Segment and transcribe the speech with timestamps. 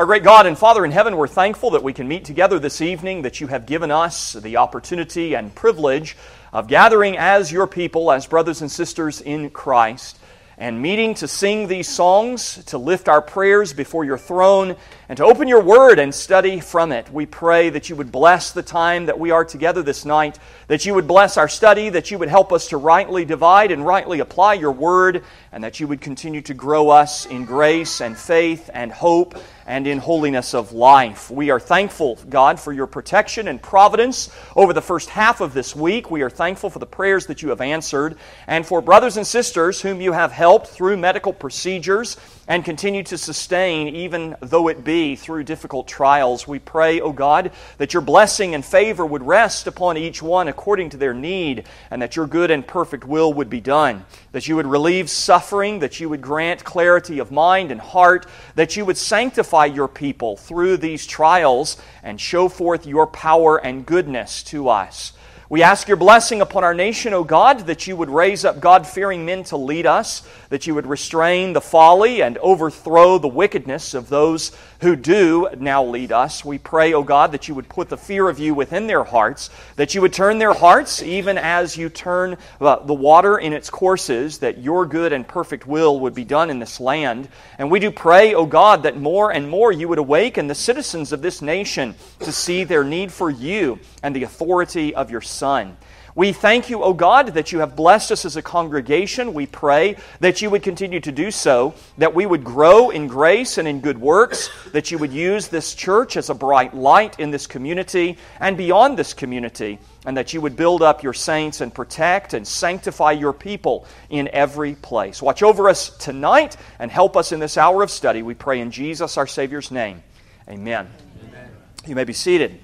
[0.00, 2.80] Our great God and Father in heaven, we're thankful that we can meet together this
[2.80, 6.16] evening, that you have given us the opportunity and privilege
[6.54, 10.18] of gathering as your people, as brothers and sisters in Christ,
[10.56, 14.76] and meeting to sing these songs, to lift our prayers before your throne,
[15.10, 17.12] and to open your word and study from it.
[17.12, 20.38] We pray that you would bless the time that we are together this night,
[20.68, 23.84] that you would bless our study, that you would help us to rightly divide and
[23.84, 28.16] rightly apply your word, and that you would continue to grow us in grace and
[28.16, 29.36] faith and hope
[29.66, 31.28] and in holiness of life.
[31.28, 35.74] We are thankful, God, for your protection and providence over the first half of this
[35.74, 36.10] week.
[36.10, 38.16] We are thankful for the prayers that you have answered
[38.46, 42.16] and for brothers and sisters whom you have helped through medical procedures
[42.46, 46.46] and continue to sustain, even though it be through difficult trials.
[46.46, 50.90] We pray, O God, that your blessing and favor would rest upon each one according
[50.90, 54.04] to their need, and that your good and perfect will would be done.
[54.32, 58.76] That you would relieve suffering, that you would grant clarity of mind and heart, that
[58.76, 64.42] you would sanctify your people through these trials and show forth your power and goodness
[64.44, 65.12] to us.
[65.50, 68.86] We ask your blessing upon our nation, O God, that you would raise up God
[68.86, 73.92] fearing men to lead us, that you would restrain the folly and overthrow the wickedness
[73.94, 76.44] of those who do now lead us.
[76.44, 79.50] We pray, O God, that you would put the fear of you within their hearts,
[79.76, 83.68] that you would turn their hearts even as you turn uh, the water in its
[83.68, 87.28] courses, that your good and perfect will would be done in this land.
[87.58, 91.12] And we do pray, O God, that more and more you would awaken the citizens
[91.12, 95.76] of this nation to see their need for you and the authority of your Son.
[96.14, 99.32] We thank you, O God, that you have blessed us as a congregation.
[99.32, 103.58] We pray that you would continue to do so, that we would grow in grace
[103.58, 107.30] and in good works, that you would use this church as a bright light in
[107.30, 111.72] this community and beyond this community, and that you would build up your saints and
[111.72, 115.22] protect and sanctify your people in every place.
[115.22, 118.22] Watch over us tonight and help us in this hour of study.
[118.22, 120.02] We pray in Jesus, our Savior's name.
[120.48, 120.88] Amen.
[121.28, 121.50] Amen.
[121.86, 122.60] You may be seated.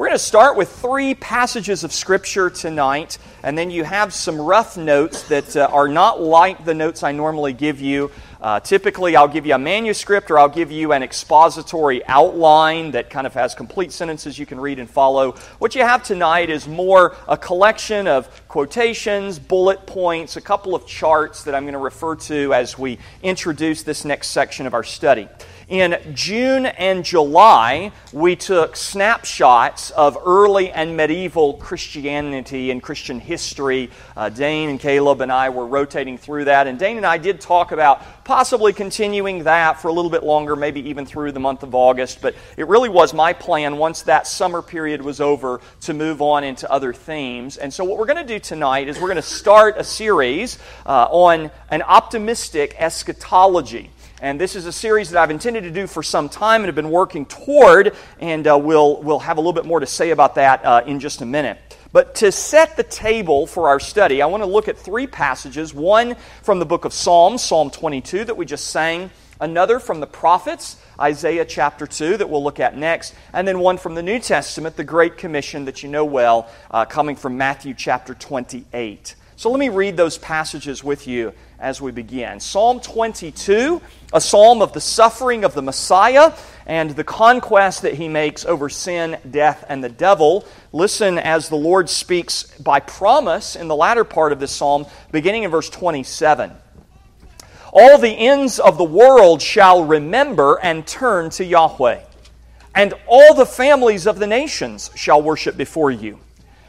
[0.00, 4.40] We're going to start with three passages of Scripture tonight, and then you have some
[4.40, 8.10] rough notes that uh, are not like the notes I normally give you.
[8.40, 13.10] Uh, typically, I'll give you a manuscript or I'll give you an expository outline that
[13.10, 15.32] kind of has complete sentences you can read and follow.
[15.58, 20.86] What you have tonight is more a collection of quotations, bullet points, a couple of
[20.86, 24.84] charts that I'm going to refer to as we introduce this next section of our
[24.84, 25.28] study.
[25.70, 33.88] In June and July, we took snapshots of early and medieval Christianity and Christian history.
[34.16, 37.40] Uh, Dane and Caleb and I were rotating through that, and Dane and I did
[37.40, 41.62] talk about possibly continuing that for a little bit longer, maybe even through the month
[41.62, 42.20] of August.
[42.20, 46.42] But it really was my plan once that summer period was over to move on
[46.42, 47.58] into other themes.
[47.58, 50.58] And so, what we're going to do tonight is we're going to start a series
[50.84, 53.90] uh, on an optimistic eschatology.
[54.22, 56.74] And this is a series that I've intended to do for some time and have
[56.74, 60.34] been working toward, and uh, we'll, we'll have a little bit more to say about
[60.34, 61.58] that uh, in just a minute.
[61.90, 65.72] But to set the table for our study, I want to look at three passages
[65.72, 69.10] one from the book of Psalms, Psalm 22, that we just sang,
[69.40, 73.78] another from the prophets, Isaiah chapter 2, that we'll look at next, and then one
[73.78, 77.72] from the New Testament, the Great Commission that you know well, uh, coming from Matthew
[77.72, 79.14] chapter 28.
[79.40, 82.40] So let me read those passages with you as we begin.
[82.40, 83.80] Psalm 22,
[84.12, 86.34] a psalm of the suffering of the Messiah
[86.66, 90.44] and the conquest that he makes over sin, death, and the devil.
[90.72, 95.44] Listen as the Lord speaks by promise in the latter part of this psalm, beginning
[95.44, 96.52] in verse 27.
[97.72, 102.02] All the ends of the world shall remember and turn to Yahweh,
[102.74, 106.18] and all the families of the nations shall worship before you.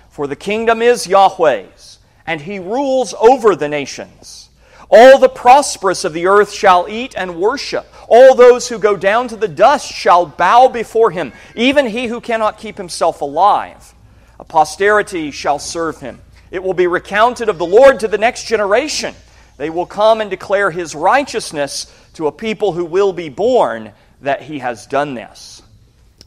[0.09, 4.49] For the kingdom is Yahweh's and he rules over the nations.
[4.89, 7.85] All the prosperous of the earth shall eat and worship.
[8.09, 12.19] All those who go down to the dust shall bow before him, even he who
[12.19, 13.93] cannot keep himself alive.
[14.37, 16.19] A posterity shall serve him.
[16.51, 19.15] It will be recounted of the Lord to the next generation.
[19.55, 24.41] They will come and declare his righteousness to a people who will be born that
[24.41, 25.61] he has done this.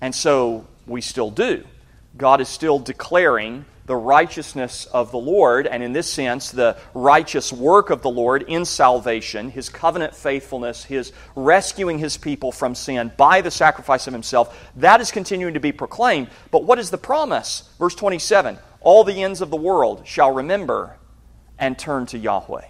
[0.01, 1.65] And so we still do.
[2.17, 7.53] God is still declaring the righteousness of the Lord, and in this sense, the righteous
[7.53, 13.13] work of the Lord in salvation, his covenant faithfulness, his rescuing his people from sin
[13.17, 16.29] by the sacrifice of himself, that is continuing to be proclaimed.
[16.51, 17.69] But what is the promise?
[17.79, 20.97] Verse 27 All the ends of the world shall remember
[21.59, 22.67] and turn to Yahweh.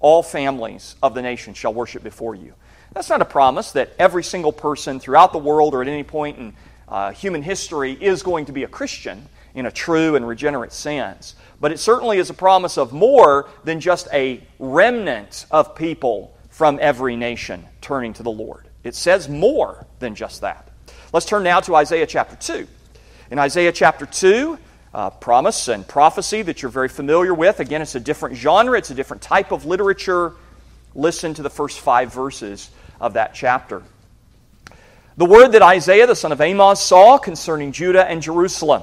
[0.00, 2.54] All families of the nation shall worship before you.
[2.92, 6.38] That's not a promise that every single person throughout the world or at any point
[6.38, 6.54] in
[6.88, 11.34] uh, human history is going to be a Christian in a true and regenerate sense.
[11.60, 16.78] But it certainly is a promise of more than just a remnant of people from
[16.80, 18.68] every nation turning to the Lord.
[18.84, 20.68] It says more than just that.
[21.12, 22.66] Let's turn now to Isaiah chapter 2.
[23.30, 24.58] In Isaiah chapter 2,
[24.94, 27.60] uh, promise and prophecy that you're very familiar with.
[27.60, 30.32] Again, it's a different genre, it's a different type of literature.
[30.94, 32.70] Listen to the first five verses
[33.00, 33.82] of that chapter.
[35.16, 38.82] The word that Isaiah the son of Amoz saw concerning Judah and Jerusalem.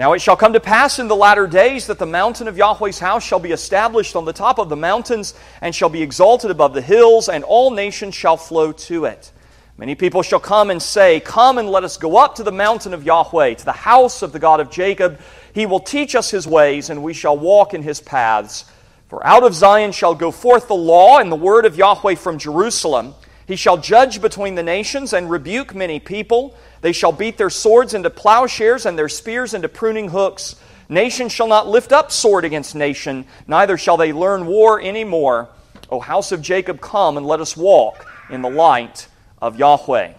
[0.00, 3.00] Now it shall come to pass in the latter days that the mountain of Yahweh's
[3.00, 6.72] house shall be established on the top of the mountains and shall be exalted above
[6.72, 9.30] the hills, and all nations shall flow to it.
[9.76, 12.94] Many people shall come and say, Come and let us go up to the mountain
[12.94, 15.20] of Yahweh, to the house of the God of Jacob.
[15.52, 18.64] He will teach us his ways, and we shall walk in his paths.
[19.08, 22.38] For out of Zion shall go forth the law and the word of Yahweh from
[22.38, 23.12] Jerusalem.
[23.50, 26.54] He shall judge between the nations and rebuke many people.
[26.82, 30.54] They shall beat their swords into plowshares and their spears into pruning hooks.
[30.88, 35.48] Nation shall not lift up sword against nation, neither shall they learn war any more.
[35.90, 39.08] O house of Jacob, come and let us walk in the light
[39.42, 40.12] of Yahweh.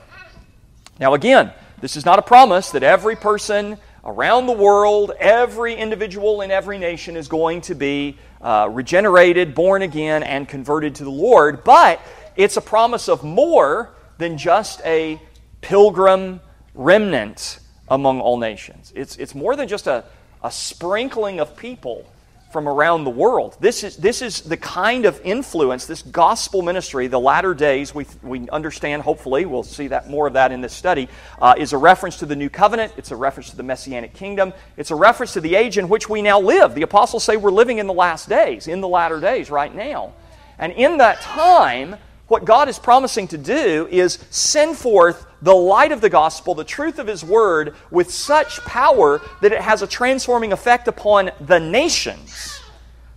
[1.00, 6.42] Now, again, this is not a promise that every person around the world, every individual
[6.42, 11.12] in every nation is going to be uh, regenerated, born again, and converted to the
[11.12, 12.02] Lord, but
[12.36, 15.20] it's a promise of more than just a
[15.62, 16.42] pilgrim
[16.74, 18.94] remnant among all nations.
[18.96, 20.04] It's, it's more than just a,
[20.44, 22.06] a sprinkling of people
[22.52, 23.56] from around the world.
[23.60, 28.06] This is, this is the kind of influence, this gospel ministry, the latter days, we,
[28.22, 31.08] we understand, hopefully, we'll see that more of that in this study,
[31.42, 32.94] uh, is a reference to the new covenant.
[32.98, 34.54] It's a reference to the messianic kingdom.
[34.76, 36.76] It's a reference to the age in which we now live.
[36.76, 40.12] The apostles say we're living in the last days, in the latter days, right now.
[40.60, 41.96] And in that time,
[42.32, 46.64] what God is promising to do is send forth the light of the gospel, the
[46.64, 51.60] truth of His word, with such power that it has a transforming effect upon the
[51.60, 52.62] nations.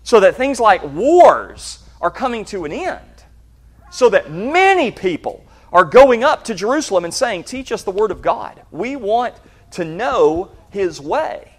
[0.02, 3.00] So that things like wars are coming to an end.
[3.92, 8.10] So that many people are going up to Jerusalem and saying, Teach us the word
[8.10, 8.62] of God.
[8.72, 9.36] We want
[9.72, 11.52] to know His way.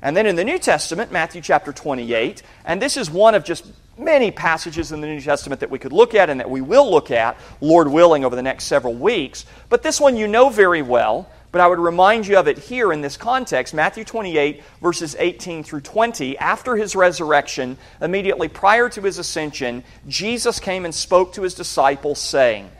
[0.00, 3.66] And then in the New Testament, Matthew chapter 28, and this is one of just
[3.98, 6.90] many passages in the New Testament that we could look at and that we will
[6.90, 9.44] look at, Lord willing, over the next several weeks.
[9.68, 12.92] But this one you know very well, but I would remind you of it here
[12.92, 16.38] in this context Matthew 28, verses 18 through 20.
[16.38, 22.18] After his resurrection, immediately prior to his ascension, Jesus came and spoke to his disciples,
[22.18, 22.70] saying,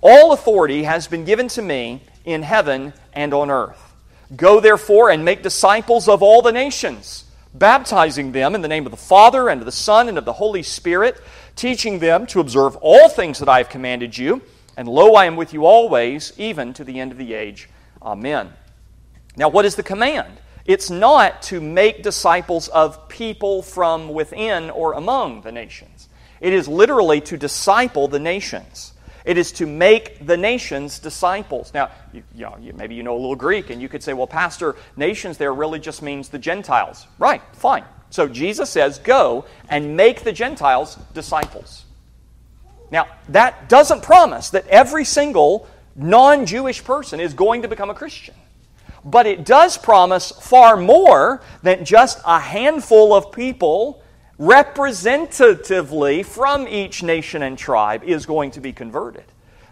[0.00, 3.80] All authority has been given to me in heaven and on earth.
[4.34, 7.25] Go therefore and make disciples of all the nations
[7.58, 10.34] baptizing them in the name of the Father, and of the Son, and of the
[10.34, 11.20] Holy Spirit,
[11.54, 14.42] teaching them to observe all things that I have commanded you.
[14.76, 17.68] And lo, I am with you always, even to the end of the age.
[18.02, 18.52] Amen.
[19.36, 20.38] Now, what is the command?
[20.64, 26.08] It's not to make disciples of people from within or among the nations.
[26.40, 28.92] It is literally to disciple the nations.
[29.26, 31.74] It is to make the nations disciples.
[31.74, 34.12] Now, you, you know, you, maybe you know a little Greek, and you could say,
[34.12, 37.08] well, Pastor, nations there really just means the Gentiles.
[37.18, 37.84] Right, fine.
[38.10, 41.84] So Jesus says, go and make the Gentiles disciples.
[42.92, 47.94] Now, that doesn't promise that every single non Jewish person is going to become a
[47.94, 48.36] Christian.
[49.04, 54.02] But it does promise far more than just a handful of people
[54.38, 59.24] representatively from each nation and tribe is going to be converted.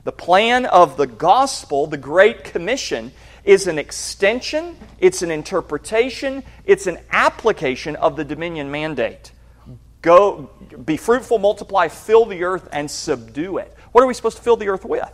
[0.05, 3.13] The plan of the gospel, the Great Commission,
[3.45, 9.33] is an extension, it's an interpretation, it's an application of the dominion mandate.
[10.03, 10.51] Go,
[10.85, 13.75] be fruitful, multiply, fill the earth, and subdue it.
[13.93, 15.09] What are we supposed to fill the earth with?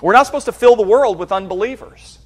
[0.00, 2.19] We're not supposed to fill the world with unbelievers.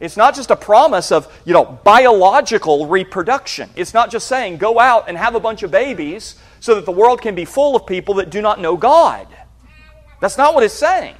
[0.00, 3.68] It's not just a promise of, you know, biological reproduction.
[3.74, 6.92] It's not just saying go out and have a bunch of babies so that the
[6.92, 9.26] world can be full of people that do not know God.
[10.20, 11.16] That's not what it's saying.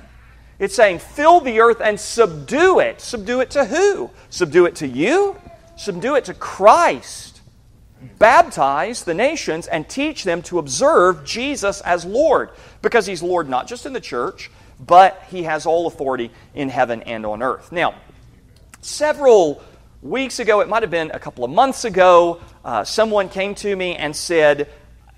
[0.58, 3.00] It's saying fill the earth and subdue it.
[3.00, 4.11] Subdue it to who?
[4.30, 5.37] Subdue it to you?
[5.76, 7.40] Subdue it to Christ.
[8.18, 13.66] Baptize the nations and teach them to observe Jesus as Lord because he's Lord not
[13.66, 17.73] just in the church, but he has all authority in heaven and on earth.
[17.73, 17.94] Now,
[18.80, 19.61] Several
[20.02, 23.75] weeks ago, it might have been a couple of months ago, uh, someone came to
[23.75, 24.68] me and said,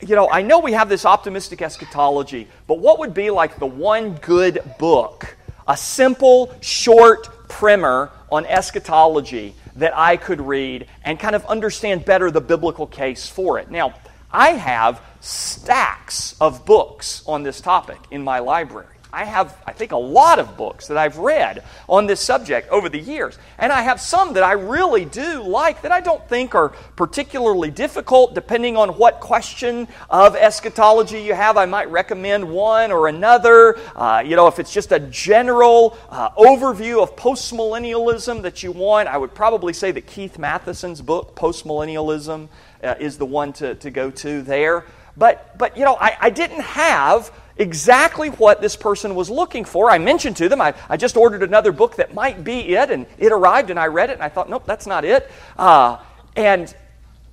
[0.00, 3.66] You know, I know we have this optimistic eschatology, but what would be like the
[3.66, 5.36] one good book,
[5.68, 12.30] a simple, short primer on eschatology that I could read and kind of understand better
[12.30, 13.70] the biblical case for it?
[13.70, 13.92] Now,
[14.32, 18.99] I have stacks of books on this topic in my library.
[19.12, 22.88] I have, I think, a lot of books that I've read on this subject over
[22.88, 23.38] the years.
[23.58, 27.70] And I have some that I really do like that I don't think are particularly
[27.70, 28.34] difficult.
[28.34, 33.78] Depending on what question of eschatology you have, I might recommend one or another.
[33.96, 39.08] Uh, you know, if it's just a general uh, overview of postmillennialism that you want,
[39.08, 42.48] I would probably say that Keith Mathison's book, Postmillennialism,
[42.82, 44.84] uh, is the one to, to go to there.
[45.16, 49.90] But, but you know, I, I didn't have exactly what this person was looking for.
[49.90, 53.06] I mentioned to them, I, I just ordered another book that might be it, and
[53.18, 55.30] it arrived, and I read it, and I thought, nope, that's not it.
[55.58, 55.98] Uh,
[56.36, 56.74] and,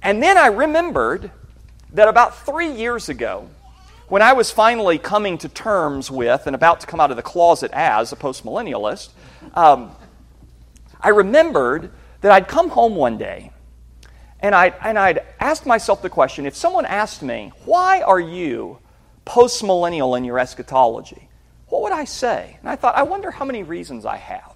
[0.01, 1.31] and then I remembered
[1.93, 3.50] that about three years ago,
[4.07, 7.24] when I was finally coming to terms with and about to come out of the
[7.24, 9.09] closet as a postmillennialist,
[9.53, 9.91] um,
[11.01, 13.51] I remembered that I'd come home one day
[14.39, 18.79] and I'd, and I'd asked myself the question if someone asked me, Why are you
[19.27, 21.29] postmillennial in your eschatology?
[21.67, 22.57] What would I say?
[22.62, 24.55] And I thought, I wonder how many reasons I have.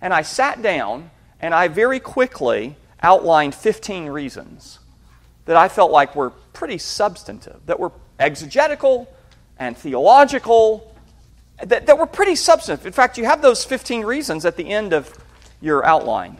[0.00, 4.78] And I sat down and I very quickly outlined 15 reasons
[5.46, 9.12] that I felt like were pretty substantive, that were exegetical
[9.58, 10.94] and theological,
[11.62, 12.86] that, that were pretty substantive.
[12.86, 15.12] In fact, you have those 15 reasons at the end of
[15.60, 16.36] your outline.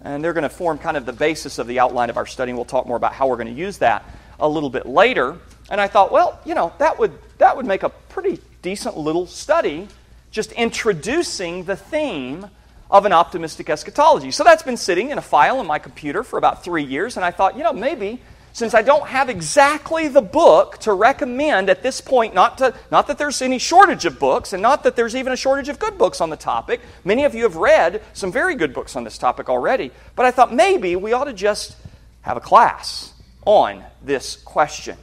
[0.00, 2.50] And they're going to form kind of the basis of the outline of our study,
[2.50, 4.04] and we'll talk more about how we're going to use that
[4.38, 5.38] a little bit later.
[5.70, 9.26] And I thought, well, you know, that would, that would make a pretty decent little
[9.26, 9.88] study
[10.30, 12.48] just introducing the theme
[12.90, 14.30] of an optimistic eschatology.
[14.30, 17.24] So that's been sitting in a file in my computer for about three years, and
[17.24, 18.20] I thought, you know, maybe
[18.52, 23.06] since I don't have exactly the book to recommend at this point, not, to, not
[23.08, 25.98] that there's any shortage of books, and not that there's even a shortage of good
[25.98, 26.80] books on the topic.
[27.04, 29.90] Many of you have read some very good books on this topic already.
[30.14, 31.76] But I thought maybe we ought to just
[32.22, 33.12] have a class
[33.44, 34.96] on this question.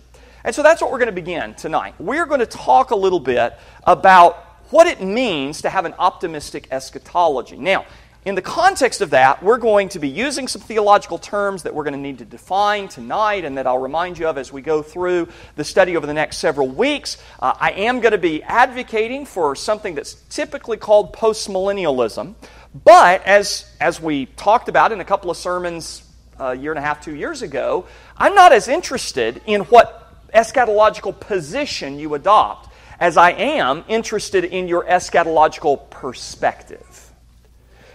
[0.43, 1.95] And so that's what we're going to begin tonight.
[1.99, 4.37] We're going to talk a little bit about
[4.69, 7.57] what it means to have an optimistic eschatology.
[7.57, 7.85] Now,
[8.25, 11.83] in the context of that, we're going to be using some theological terms that we're
[11.83, 14.81] going to need to define tonight and that I'll remind you of as we go
[14.81, 17.17] through the study over the next several weeks.
[17.39, 22.35] Uh, I am going to be advocating for something that's typically called postmillennialism.
[22.83, 26.03] But as, as we talked about in a couple of sermons
[26.39, 27.85] a year and a half, two years ago,
[28.17, 30.02] I'm not as interested in what
[30.33, 37.11] eschatological position you adopt as I am interested in your eschatological perspective.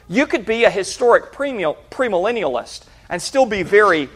[0.09, 4.09] You could be a historic premillennialist and still be very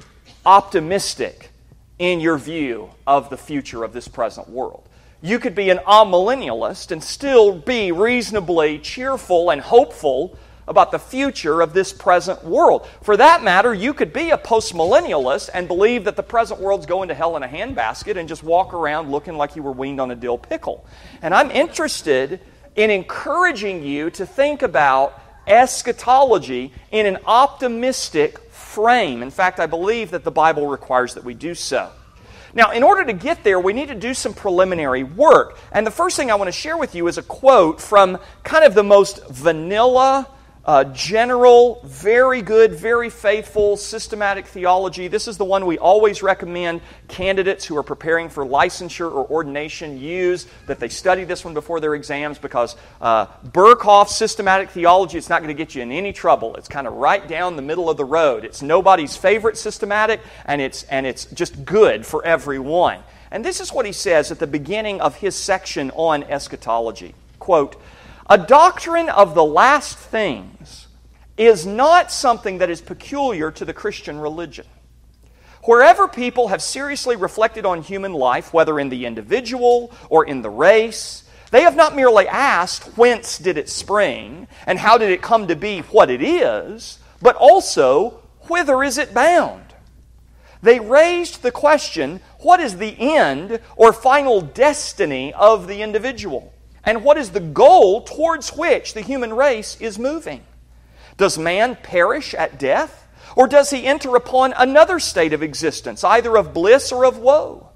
[0.44, 1.50] optimistic
[1.98, 4.88] in your view of the future of this present world.
[5.20, 10.36] You could be an amillennialist and still be reasonably cheerful and hopeful
[10.72, 12.88] about the future of this present world.
[13.02, 17.08] For that matter, you could be a postmillennialist and believe that the present world's going
[17.08, 20.10] to hell in a handbasket and just walk around looking like you were weaned on
[20.10, 20.84] a dill pickle.
[21.22, 22.40] And I'm interested
[22.74, 29.22] in encouraging you to think about eschatology in an optimistic frame.
[29.22, 31.90] In fact, I believe that the Bible requires that we do so.
[32.54, 35.58] Now, in order to get there, we need to do some preliminary work.
[35.72, 38.64] And the first thing I want to share with you is a quote from kind
[38.64, 40.28] of the most vanilla
[40.64, 45.08] uh, general, very good, very faithful, systematic theology.
[45.08, 49.98] This is the one we always recommend candidates who are preparing for licensure or ordination
[49.98, 53.26] use, that they study this one before their exams because uh,
[54.06, 56.54] systematic theology, it's not going to get you in any trouble.
[56.54, 58.44] It's kind of right down the middle of the road.
[58.44, 63.00] It's nobody's favorite systematic, and it's, and it's just good for everyone.
[63.32, 67.14] And this is what he says at the beginning of his section on eschatology.
[67.38, 67.76] Quote,
[68.32, 70.86] a doctrine of the last things
[71.36, 74.64] is not something that is peculiar to the Christian religion.
[75.64, 80.48] Wherever people have seriously reflected on human life, whether in the individual or in the
[80.48, 85.46] race, they have not merely asked, whence did it spring, and how did it come
[85.48, 89.74] to be what it is, but also, whither is it bound?
[90.62, 96.54] They raised the question, what is the end or final destiny of the individual?
[96.84, 100.42] And what is the goal towards which the human race is moving?
[101.16, 103.08] Does man perish at death?
[103.36, 107.68] Or does he enter upon another state of existence, either of bliss or of woe?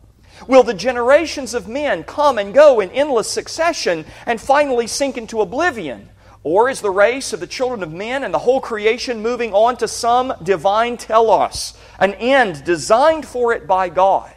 [0.47, 5.41] Will the generations of men come and go in endless succession and finally sink into
[5.41, 6.11] oblivion?
[6.43, 9.77] Or is the race of the children of men and the whole creation moving on
[9.79, 14.36] to some divine telos, an end designed for it by God?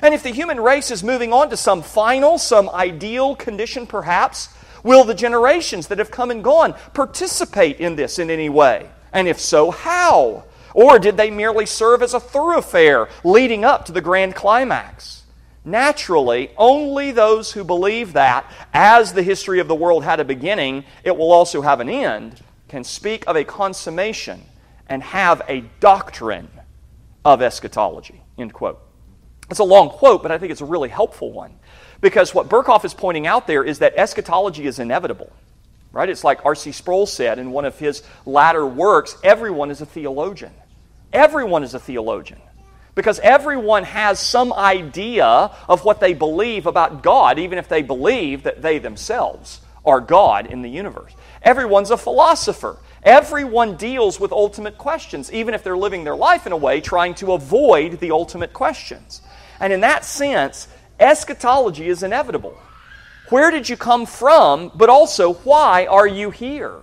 [0.00, 4.48] And if the human race is moving on to some final, some ideal condition perhaps,
[4.82, 8.88] will the generations that have come and gone participate in this in any way?
[9.12, 10.44] And if so, how?
[10.74, 15.22] Or did they merely serve as a thoroughfare leading up to the grand climax?
[15.64, 20.84] Naturally, only those who believe that, as the history of the world had a beginning,
[21.04, 24.42] it will also have an end, can speak of a consummation
[24.88, 26.48] and have a doctrine
[27.24, 28.22] of eschatology.
[28.36, 28.80] End quote.
[29.52, 31.52] It's a long quote, but I think it's a really helpful one.
[32.00, 35.30] Because what Berkhof is pointing out there is that eschatology is inevitable.
[35.92, 36.08] Right?
[36.08, 36.72] It's like R.C.
[36.72, 40.52] Sproul said in one of his latter works everyone is a theologian.
[41.12, 42.40] Everyone is a theologian.
[42.94, 45.26] Because everyone has some idea
[45.68, 50.46] of what they believe about God, even if they believe that they themselves are God
[50.46, 51.12] in the universe.
[51.42, 52.78] Everyone's a philosopher.
[53.02, 57.14] Everyone deals with ultimate questions, even if they're living their life in a way trying
[57.16, 59.20] to avoid the ultimate questions.
[59.62, 60.66] And in that sense,
[60.98, 62.58] eschatology is inevitable.
[63.28, 66.74] Where did you come from, but also why are you here?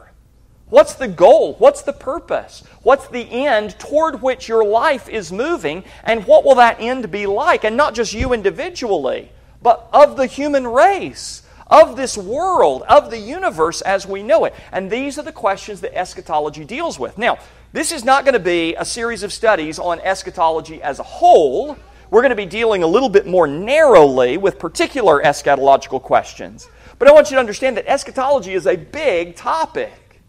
[0.69, 1.55] What's the goal?
[1.55, 2.63] What's the purpose?
[2.81, 5.83] What's the end toward which your life is moving?
[6.03, 7.65] And what will that end be like?
[7.65, 9.29] And not just you individually,
[9.62, 14.55] but of the human race, of this world, of the universe as we know it.
[14.71, 17.17] And these are the questions that eschatology deals with.
[17.17, 17.39] Now,
[17.74, 21.77] this is not going to be a series of studies on eschatology as a whole.
[22.11, 26.67] We're going to be dealing a little bit more narrowly with particular eschatological questions.
[26.97, 30.21] But I want you to understand that eschatology is a big topic.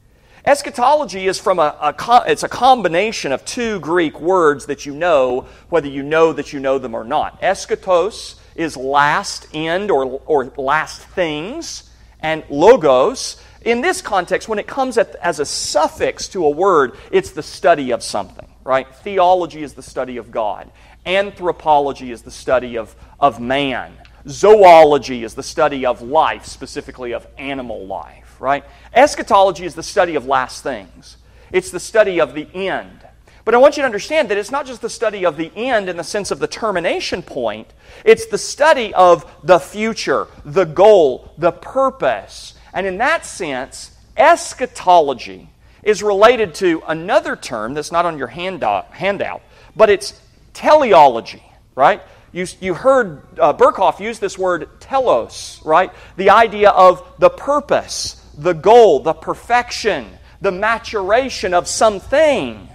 [0.45, 5.47] Eschatology is from a, a, it's a combination of two Greek words that you know,
[5.69, 7.41] whether you know that you know them or not.
[7.41, 13.43] Eschatos is last end or, or last things, and logos.
[13.63, 17.43] In this context, when it comes at, as a suffix to a word, it's the
[17.43, 18.95] study of something, right?
[18.97, 20.71] Theology is the study of God.
[21.07, 23.93] Anthropology is the study of, of man.
[24.29, 28.65] Zoology is the study of life, specifically of animal life right?
[28.95, 31.17] Eschatology is the study of last things,
[31.53, 33.07] it's the study of the end.
[33.45, 35.89] But I want you to understand that it's not just the study of the end
[35.89, 37.69] in the sense of the termination point,
[38.05, 42.55] it's the study of the future, the goal, the purpose.
[42.75, 45.49] And in that sense, eschatology
[45.83, 49.43] is related to another term that's not on your handout, handout
[49.75, 50.21] but it's
[50.61, 51.43] teleology,
[51.75, 52.03] right?
[52.33, 55.91] You, you heard uh, Berkhof use this word telos, right?
[56.17, 60.07] The idea of the purpose, the goal, the perfection,
[60.43, 62.69] the maturation of something.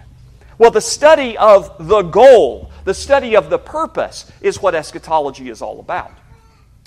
[0.58, 5.62] Well, the study of the goal, the study of the purpose, is what eschatology is
[5.62, 6.12] all about.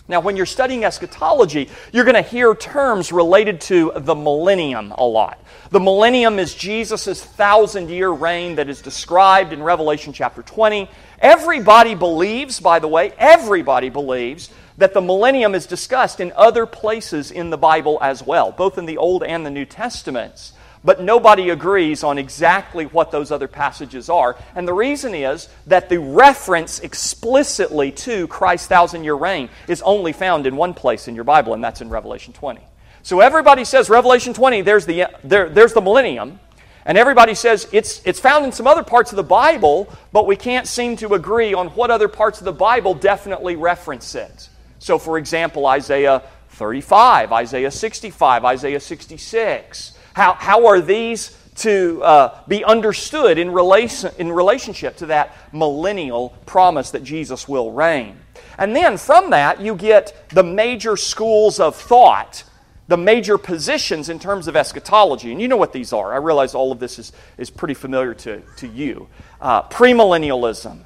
[0.08, 5.04] Now, when you're studying eschatology, you're going to hear terms related to the millennium a
[5.04, 5.38] lot.
[5.70, 10.88] The millennium is Jesus' thousand year reign that is described in Revelation chapter 20.
[11.20, 17.30] Everybody believes, by the way, everybody believes that the millennium is discussed in other places
[17.30, 20.52] in the Bible as well, both in the Old and the New Testaments.
[20.84, 24.36] But nobody agrees on exactly what those other passages are.
[24.54, 30.12] And the reason is that the reference explicitly to Christ's thousand year reign is only
[30.12, 32.60] found in one place in your Bible, and that's in Revelation 20.
[33.02, 36.40] So everybody says Revelation 20, there's the, there, there's the millennium.
[36.84, 40.36] And everybody says it's, it's found in some other parts of the Bible, but we
[40.36, 44.48] can't seem to agree on what other parts of the Bible definitely reference it.
[44.78, 49.97] So, for example, Isaiah 35, Isaiah 65, Isaiah 66.
[50.18, 56.30] How, how are these to uh, be understood in, relation, in relationship to that millennial
[56.44, 58.18] promise that Jesus will reign?
[58.58, 62.42] And then from that, you get the major schools of thought,
[62.88, 65.30] the major positions in terms of eschatology.
[65.30, 66.12] And you know what these are.
[66.12, 69.06] I realize all of this is, is pretty familiar to, to you.
[69.40, 70.80] Uh, premillennialism,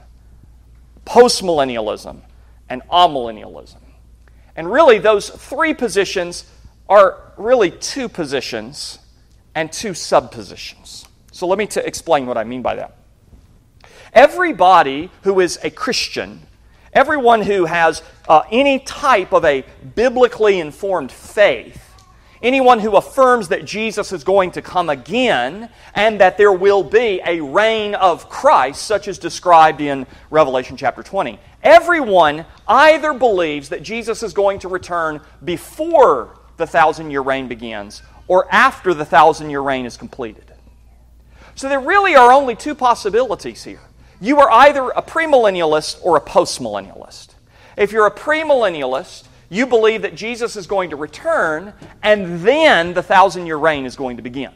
[1.07, 2.21] postmillennialism,
[2.69, 3.81] and amillennialism.
[4.57, 6.45] And really, those three positions
[6.87, 8.99] are really two positions
[9.55, 11.07] and two subpositions.
[11.33, 12.97] So let me t- explain what I mean by that.
[14.13, 16.43] Everybody who is a Christian,
[16.93, 21.95] everyone who has uh, any type of a biblically informed faith,
[22.43, 27.21] anyone who affirms that Jesus is going to come again and that there will be
[27.25, 33.83] a reign of Christ, such as described in Revelation chapter 20, Everyone either believes that
[33.83, 39.51] Jesus is going to return before the thousand year reign begins or after the thousand
[39.51, 40.53] year reign is completed.
[41.55, 43.81] So there really are only two possibilities here.
[44.21, 47.35] You are either a premillennialist or a postmillennialist.
[47.77, 53.03] If you're a premillennialist, you believe that Jesus is going to return and then the
[53.03, 54.53] thousand year reign is going to begin.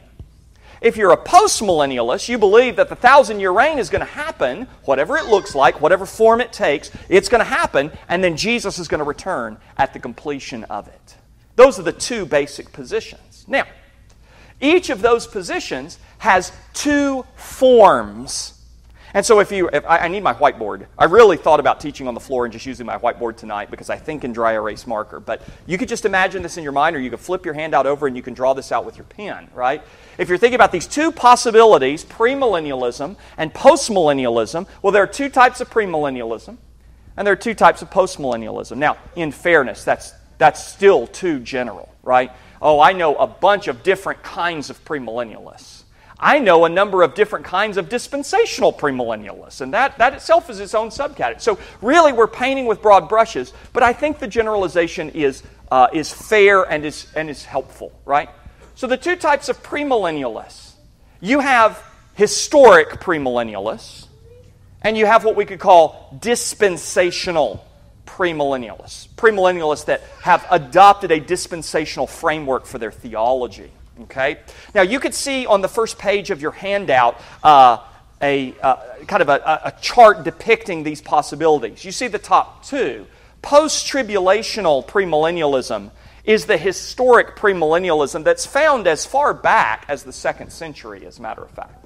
[0.81, 4.67] If you're a postmillennialist, you believe that the thousand year reign is going to happen,
[4.85, 8.77] whatever it looks like, whatever form it takes, it's going to happen, and then Jesus
[8.79, 11.15] is going to return at the completion of it.
[11.55, 13.26] Those are the two basic positions.
[13.47, 13.65] Now,
[14.59, 18.53] each of those positions has two forms.
[19.13, 20.85] And so if you, if I, I, need my whiteboard.
[20.97, 23.89] I really thought about teaching on the floor and just using my whiteboard tonight because
[23.89, 25.19] I think in dry erase marker.
[25.19, 27.73] But you could just imagine this in your mind, or you could flip your hand
[27.73, 29.81] out over and you can draw this out with your pen, right?
[30.17, 35.61] If you're thinking about these two possibilities, premillennialism and postmillennialism, well, there are two types
[35.61, 36.57] of premillennialism
[37.15, 38.77] and there are two types of postmillennialism.
[38.77, 42.31] Now, in fairness, that's, that's still too general, right?
[42.61, 45.83] Oh, I know a bunch of different kinds of premillennialists.
[46.19, 50.59] I know a number of different kinds of dispensational premillennialists, and that, that itself is
[50.59, 51.41] its own subcategory.
[51.41, 56.11] So, really, we're painting with broad brushes, but I think the generalization is, uh, is
[56.11, 58.29] fair and is, and is helpful, right?
[58.73, 60.67] So, the two types of premillennialists
[61.19, 64.07] you have historic premillennialists,
[64.81, 67.65] and you have what we could call dispensational
[68.17, 69.07] premillennialists.
[69.09, 73.71] Premillennialists that have adopted a dispensational framework for their theology.
[74.01, 74.39] Okay?
[74.73, 77.77] Now, you could see on the first page of your handout uh,
[78.21, 81.85] a uh, kind of a, a chart depicting these possibilities.
[81.85, 83.05] You see the top two.
[83.43, 85.91] Post tribulational premillennialism
[86.23, 91.21] is the historic premillennialism that's found as far back as the second century, as a
[91.21, 91.85] matter of fact.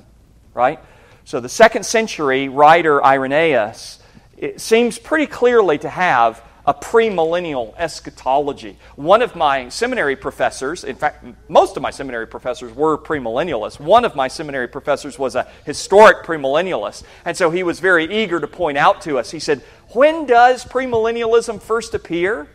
[0.53, 0.79] Right?
[1.25, 4.00] So, the second century writer Irenaeus
[4.41, 8.77] it seems pretty clearly to have a premillennial eschatology.
[8.95, 13.79] One of my seminary professors, in fact, most of my seminary professors were premillennialists.
[13.79, 17.03] One of my seminary professors was a historic premillennialist.
[17.25, 19.31] And so he was very eager to point out to us.
[19.31, 22.47] He said, When does premillennialism first appear?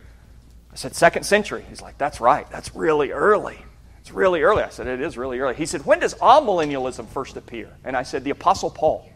[0.71, 1.65] I said, Second century.
[1.67, 2.49] He's like, That's right.
[2.49, 3.57] That's really early.
[3.99, 4.63] It's really early.
[4.63, 5.55] I said, It is really early.
[5.55, 7.69] He said, When does amillennialism first appear?
[7.83, 9.09] And I said, The Apostle Paul.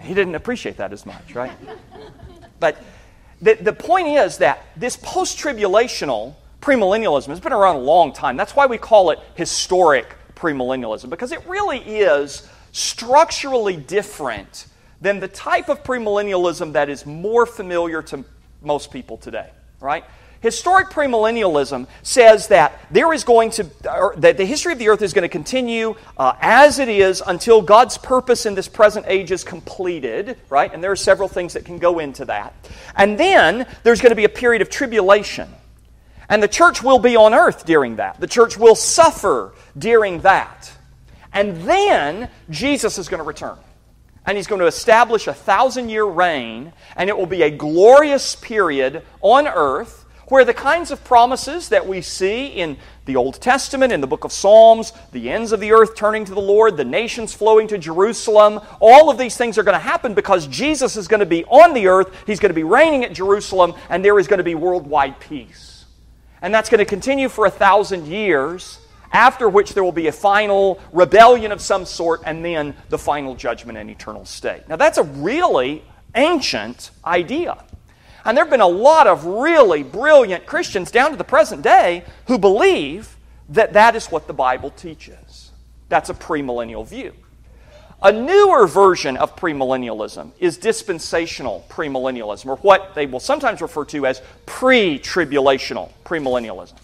[0.00, 1.52] He didn't appreciate that as much, right?
[2.60, 2.82] But
[3.40, 8.36] the, the point is that this post tribulational premillennialism has been around a long time.
[8.36, 14.66] That's why we call it historic premillennialism, because it really is structurally different
[15.00, 18.24] than the type of premillennialism that is more familiar to
[18.62, 20.04] most people today, right?
[20.40, 23.64] Historic premillennialism says that there is going to,
[24.16, 27.62] that the history of the earth is going to continue uh, as it is until
[27.62, 30.72] God's purpose in this present age is completed, right?
[30.72, 32.54] And there are several things that can go into that.
[32.96, 35.48] And then there's going to be a period of tribulation.
[36.28, 38.20] And the church will be on earth during that.
[38.20, 40.72] The church will suffer during that.
[41.32, 43.58] And then Jesus is going to return.
[44.24, 48.34] And he's going to establish a thousand year reign, and it will be a glorious
[48.34, 53.92] period on earth where the kinds of promises that we see in the Old Testament,
[53.92, 56.84] in the book of Psalms, the ends of the earth turning to the Lord, the
[56.84, 61.06] nations flowing to Jerusalem, all of these things are going to happen because Jesus is
[61.06, 64.18] going to be on the earth, he's going to be reigning at Jerusalem, and there
[64.18, 65.84] is going to be worldwide peace.
[66.42, 68.80] And that's going to continue for a thousand years,
[69.12, 73.36] after which there will be a final rebellion of some sort, and then the final
[73.36, 74.68] judgment and eternal state.
[74.68, 75.84] Now, that's a really
[76.16, 77.62] ancient idea.
[78.26, 82.04] And there have been a lot of really brilliant Christians down to the present day
[82.26, 83.16] who believe
[83.50, 85.52] that that is what the Bible teaches.
[85.88, 87.12] That's a premillennial view.
[88.02, 94.06] A newer version of premillennialism is dispensational premillennialism, or what they will sometimes refer to
[94.06, 96.74] as pre tribulational premillennialism.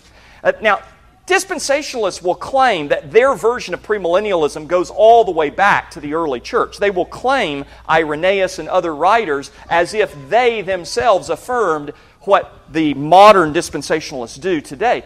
[0.44, 0.80] Uh, now,
[1.26, 6.14] Dispensationalists will claim that their version of premillennialism goes all the way back to the
[6.14, 6.78] early church.
[6.78, 13.52] They will claim Irenaeus and other writers as if they themselves affirmed what the modern
[13.52, 15.04] dispensationalists do today.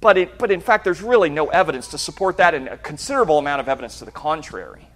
[0.00, 3.38] But, it, but in fact, there's really no evidence to support that, and a considerable
[3.38, 4.88] amount of evidence to the contrary.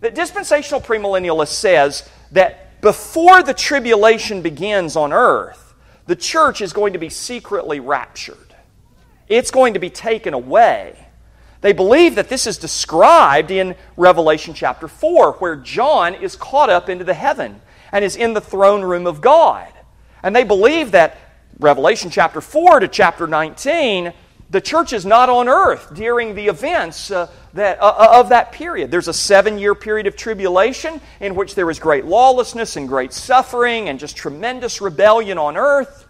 [0.00, 5.74] The dispensational premillennialist says that before the tribulation begins on earth,
[6.06, 8.51] the church is going to be secretly raptured.
[9.28, 10.96] It's going to be taken away.
[11.62, 16.88] They believe that this is described in Revelation chapter 4, where John is caught up
[16.88, 17.60] into the heaven
[17.92, 19.72] and is in the throne room of God.
[20.24, 21.18] And they believe that
[21.60, 24.12] Revelation chapter 4 to chapter 19,
[24.50, 28.50] the church is not on earth during the events uh, that, uh, uh of that
[28.50, 28.90] period.
[28.90, 33.12] There's a seven year period of tribulation in which there is great lawlessness and great
[33.12, 36.06] suffering and just tremendous rebellion on earth.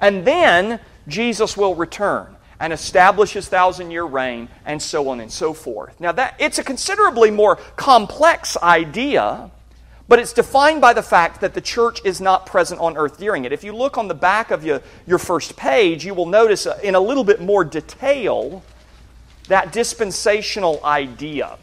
[0.00, 5.32] And then Jesus will return and establish his thousand year reign, and so on and
[5.32, 5.98] so forth.
[6.00, 9.50] Now, that, it's a considerably more complex idea,
[10.06, 13.44] but it's defined by the fact that the church is not present on earth during
[13.44, 13.52] it.
[13.52, 16.78] If you look on the back of your, your first page, you will notice uh,
[16.84, 18.62] in a little bit more detail
[19.48, 21.58] that dispensational idea.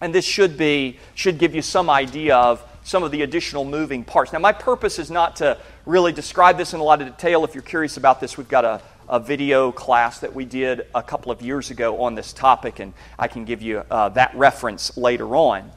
[0.00, 4.04] And this should be should give you some idea of some of the additional moving
[4.04, 4.32] parts.
[4.32, 7.44] Now, my purpose is not to really describe this in a lot of detail.
[7.44, 11.02] If you're curious about this, we've got a, a video class that we did a
[11.02, 14.96] couple of years ago on this topic, and I can give you uh, that reference
[14.96, 15.70] later on.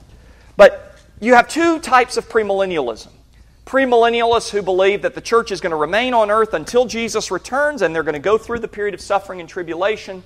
[0.58, 3.10] But you have two types of premillennialism
[3.70, 7.84] premillennialists who believe that the church is going to remain on earth until Jesus returns
[7.84, 10.24] and they're going to go through the period of suffering and tribulation,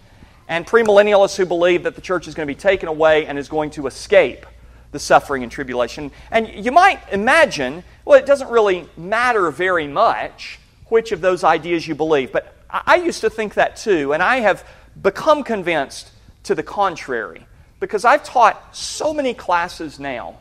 [0.47, 3.49] and premillennialists who believe that the church is going to be taken away and is
[3.49, 4.45] going to escape
[4.93, 6.09] the suffering and tribulation.
[6.31, 11.85] And you might imagine, well, it doesn't really matter very much which of those ideas
[11.85, 14.67] you believe, but I used to think that too, and I have
[14.99, 16.11] become convinced
[16.43, 17.45] to the contrary
[17.79, 20.37] because I've taught so many classes now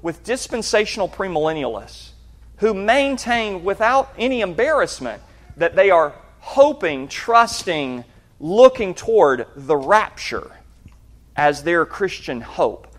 [0.00, 2.10] with dispensational premillennialists
[2.58, 5.20] who maintain without any embarrassment
[5.56, 8.04] that they are hoping, trusting,
[8.38, 10.52] looking toward the rapture
[11.36, 12.91] as their Christian hope.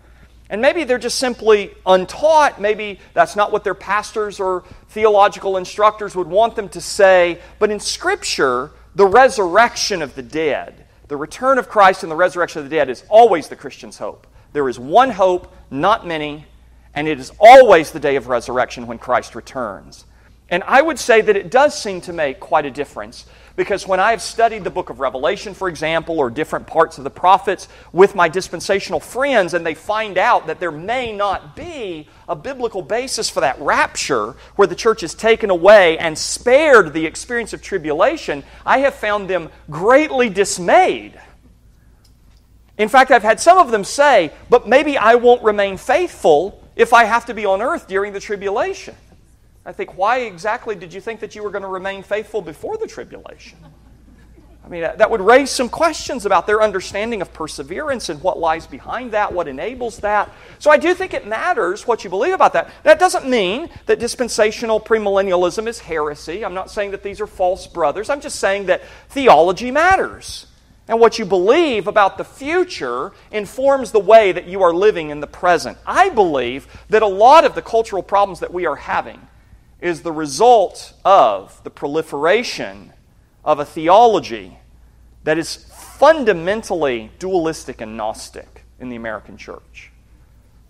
[0.50, 2.60] And maybe they're just simply untaught.
[2.60, 7.40] Maybe that's not what their pastors or theological instructors would want them to say.
[7.58, 12.62] But in Scripture, the resurrection of the dead, the return of Christ and the resurrection
[12.62, 14.26] of the dead is always the Christian's hope.
[14.52, 16.46] There is one hope, not many,
[16.94, 20.04] and it is always the day of resurrection when Christ returns.
[20.48, 23.26] And I would say that it does seem to make quite a difference
[23.56, 27.04] because when I have studied the book of Revelation, for example, or different parts of
[27.04, 32.08] the prophets with my dispensational friends, and they find out that there may not be
[32.28, 37.06] a biblical basis for that rapture where the church is taken away and spared the
[37.06, 41.20] experience of tribulation, I have found them greatly dismayed.
[42.76, 46.92] In fact, I've had some of them say, but maybe I won't remain faithful if
[46.92, 48.96] I have to be on earth during the tribulation.
[49.66, 52.76] I think, why exactly did you think that you were going to remain faithful before
[52.76, 53.58] the tribulation?
[54.64, 58.66] I mean, that would raise some questions about their understanding of perseverance and what lies
[58.66, 60.30] behind that, what enables that.
[60.58, 62.70] So I do think it matters what you believe about that.
[62.82, 66.46] That doesn't mean that dispensational premillennialism is heresy.
[66.46, 68.08] I'm not saying that these are false brothers.
[68.08, 70.46] I'm just saying that theology matters.
[70.88, 75.20] And what you believe about the future informs the way that you are living in
[75.20, 75.76] the present.
[75.86, 79.20] I believe that a lot of the cultural problems that we are having
[79.84, 82.90] is the result of the proliferation
[83.44, 84.56] of a theology
[85.24, 89.92] that is fundamentally dualistic and Gnostic in the American church.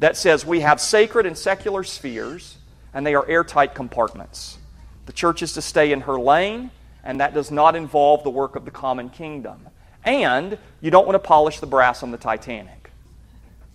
[0.00, 2.56] That says we have sacred and secular spheres,
[2.92, 4.58] and they are airtight compartments.
[5.06, 6.72] The church is to stay in her lane,
[7.04, 9.68] and that does not involve the work of the common kingdom.
[10.04, 12.83] And you don't want to polish the brass on the Titanic.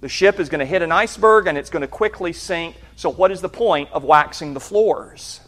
[0.01, 2.75] The ship is going to hit an iceberg and it's going to quickly sink.
[2.95, 5.41] So, what is the point of waxing the floors?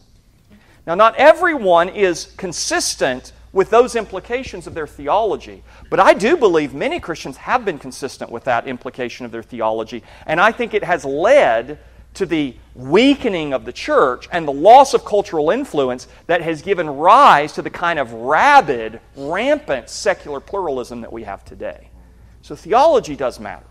[0.85, 6.73] Now, not everyone is consistent with those implications of their theology, but I do believe
[6.73, 10.83] many Christians have been consistent with that implication of their theology, and I think it
[10.83, 11.79] has led
[12.13, 16.89] to the weakening of the church and the loss of cultural influence that has given
[16.89, 21.89] rise to the kind of rabid, rampant secular pluralism that we have today.
[22.41, 23.65] So theology does matter.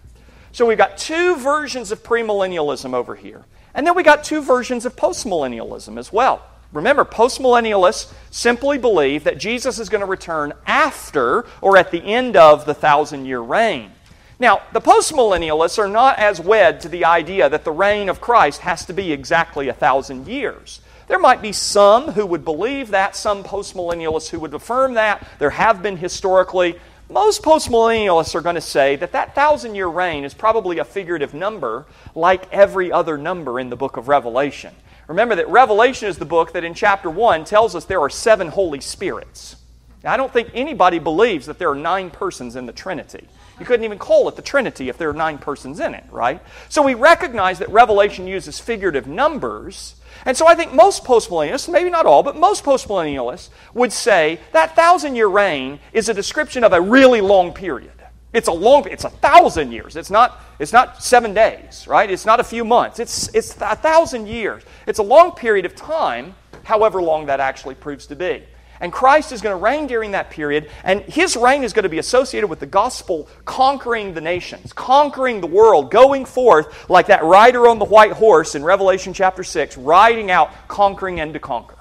[0.52, 3.44] So we've got two versions of premillennialism over here.
[3.74, 6.42] And then we got two versions of postmillennialism as well.
[6.72, 12.36] Remember, postmillennialists simply believe that Jesus is going to return after or at the end
[12.36, 13.90] of the thousand year reign.
[14.38, 18.60] Now, the postmillennialists are not as wed to the idea that the reign of Christ
[18.60, 20.80] has to be exactly a thousand years.
[21.08, 25.26] There might be some who would believe that, some postmillennialists who would affirm that.
[25.40, 26.78] There have been historically.
[27.11, 31.35] Most postmillennialists are going to say that that thousand year reign is probably a figurative
[31.35, 34.73] number like every other number in the book of Revelation.
[35.09, 38.46] Remember that Revelation is the book that in chapter 1 tells us there are seven
[38.46, 39.57] Holy Spirits.
[40.05, 43.27] Now, I don't think anybody believes that there are nine persons in the Trinity.
[43.59, 46.40] You couldn't even call it the Trinity if there are nine persons in it, right?
[46.68, 49.96] So we recognize that Revelation uses figurative numbers.
[50.24, 54.76] And so I think most postmillennialists, maybe not all, but most postmillennialists would say that
[54.76, 57.92] thousand year reign is a description of a really long period.
[58.33, 59.96] It's a long, it's a thousand years.
[59.96, 62.09] It's not, it's not seven days, right?
[62.09, 63.00] It's not a few months.
[63.00, 64.62] It's, it's a thousand years.
[64.87, 68.44] It's a long period of time, however long that actually proves to be.
[68.80, 71.90] And Christ is going to reign during that period, and his reign is going to
[71.90, 77.22] be associated with the gospel conquering the nations, conquering the world, going forth like that
[77.22, 81.76] rider on the white horse in Revelation chapter 6, riding out, conquering and to conquer.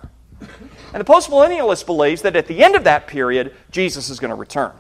[0.93, 4.35] And the postmillennialist believes that at the end of that period, Jesus is going to
[4.35, 4.73] return.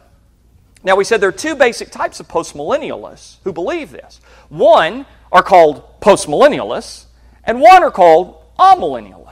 [0.83, 4.19] Now, we said there are two basic types of postmillennialists who believe this.
[4.49, 7.05] One are called postmillennialists,
[7.43, 9.28] and one are called amillennialists.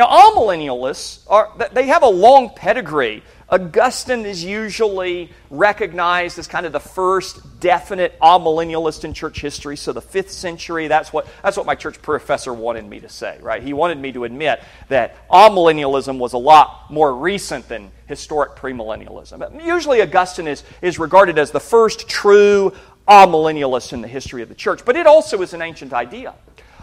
[0.00, 3.22] Now, amillennialists are they have a long pedigree.
[3.50, 9.76] Augustine is usually recognized as kind of the first definite amillennialist in church history.
[9.76, 13.36] So the fifth century, that's what that's what my church professor wanted me to say,
[13.42, 13.62] right?
[13.62, 19.62] He wanted me to admit that amillennialism was a lot more recent than historic premillennialism.
[19.62, 22.72] Usually Augustine is, is regarded as the first true
[23.06, 26.32] amillennialist in the history of the church, but it also is an ancient idea.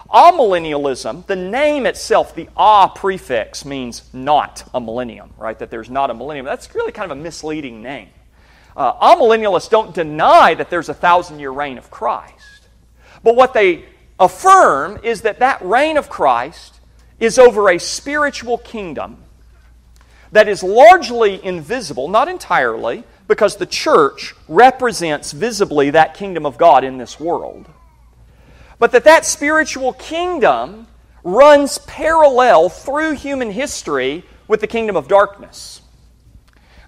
[0.10, 5.58] Amillennialism, the name itself, the ah prefix, means not a millennium, right?
[5.60, 6.46] That there's not a millennium.
[6.46, 8.10] That's really kind of a misleading name.
[8.76, 12.70] Uh, amillennialists don't deny that there's a thousand year reign of Christ.
[13.24, 13.86] But what they
[14.20, 16.80] affirm is that that reign of Christ
[17.20, 19.18] is over a spiritual kingdom
[20.32, 26.84] that is largely invisible, not entirely, because the church represents visibly that kingdom of God
[26.84, 27.68] in this world.
[28.80, 30.88] But that that spiritual kingdom
[31.24, 35.82] runs parallel through human history with the kingdom of darkness.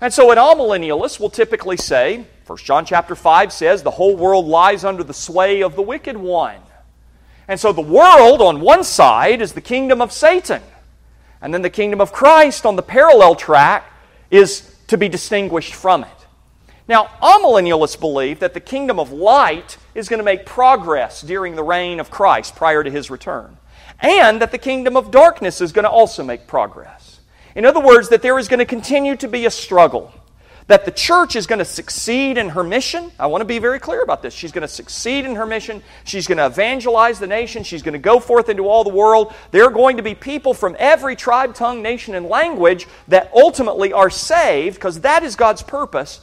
[0.02, 4.46] And so an amillennialist will typically say, 1 John chapter 5 says, the whole world
[4.46, 6.62] lies under the sway of the wicked one.
[7.48, 10.62] And so the world on one side is the kingdom of Satan.
[11.42, 13.92] And then the kingdom of Christ on the parallel track
[14.30, 16.19] is to be distinguished from it.
[16.90, 21.62] Now, amillennialists believe that the kingdom of light is going to make progress during the
[21.62, 23.58] reign of Christ prior to his return,
[24.00, 27.20] and that the kingdom of darkness is going to also make progress.
[27.54, 30.12] In other words, that there is going to continue to be a struggle
[30.70, 33.12] that the church is going to succeed in her mission.
[33.20, 34.36] I want to be very clear about this.
[34.36, 35.82] She's going to succeed in her mission.
[36.04, 37.64] She's going to evangelize the nation.
[37.64, 39.34] She's going to go forth into all the world.
[39.50, 43.94] There are going to be people from every tribe, tongue, nation, and language that ultimately
[43.94, 46.22] are saved because that is God's purpose.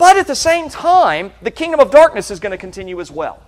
[0.00, 3.40] But at the same time, the kingdom of darkness is going to continue as well.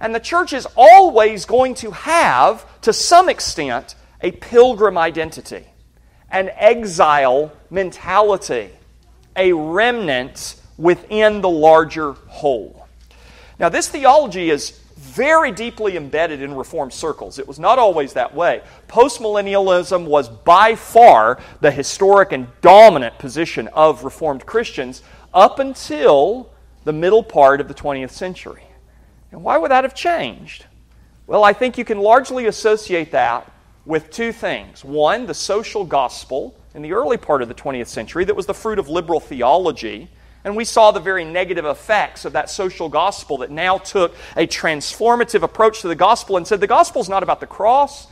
[0.00, 5.66] And the church is always going to have, to some extent, a pilgrim identity,
[6.30, 8.70] an exile mentality
[9.38, 12.86] a remnant within the larger whole.
[13.58, 17.38] Now, this theology is very deeply embedded in Reformed circles.
[17.38, 18.62] It was not always that way.
[18.88, 26.50] Postmillennialism was by far the historic and dominant position of Reformed Christians up until
[26.84, 28.64] the middle part of the 20th century.
[29.30, 30.66] And why would that have changed?
[31.26, 33.50] Well, I think you can largely associate that
[33.84, 34.84] with two things.
[34.84, 38.54] One, the social gospel in the early part of the 20th century that was the
[38.54, 40.08] fruit of liberal theology.
[40.44, 44.46] And we saw the very negative effects of that social gospel that now took a
[44.46, 48.06] transformative approach to the gospel and said the gospel is not about the cross.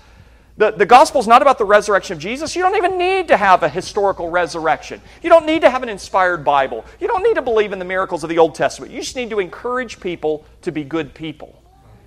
[0.59, 2.57] The, the gospel is not about the resurrection of Jesus.
[2.57, 5.03] You don't even need to have a historical resurrection.
[5.23, 6.85] You don't need to have an inspired Bible.
[6.99, 8.91] You don't need to believe in the miracles of the Old Testament.
[8.91, 11.63] You just need to encourage people to be good people.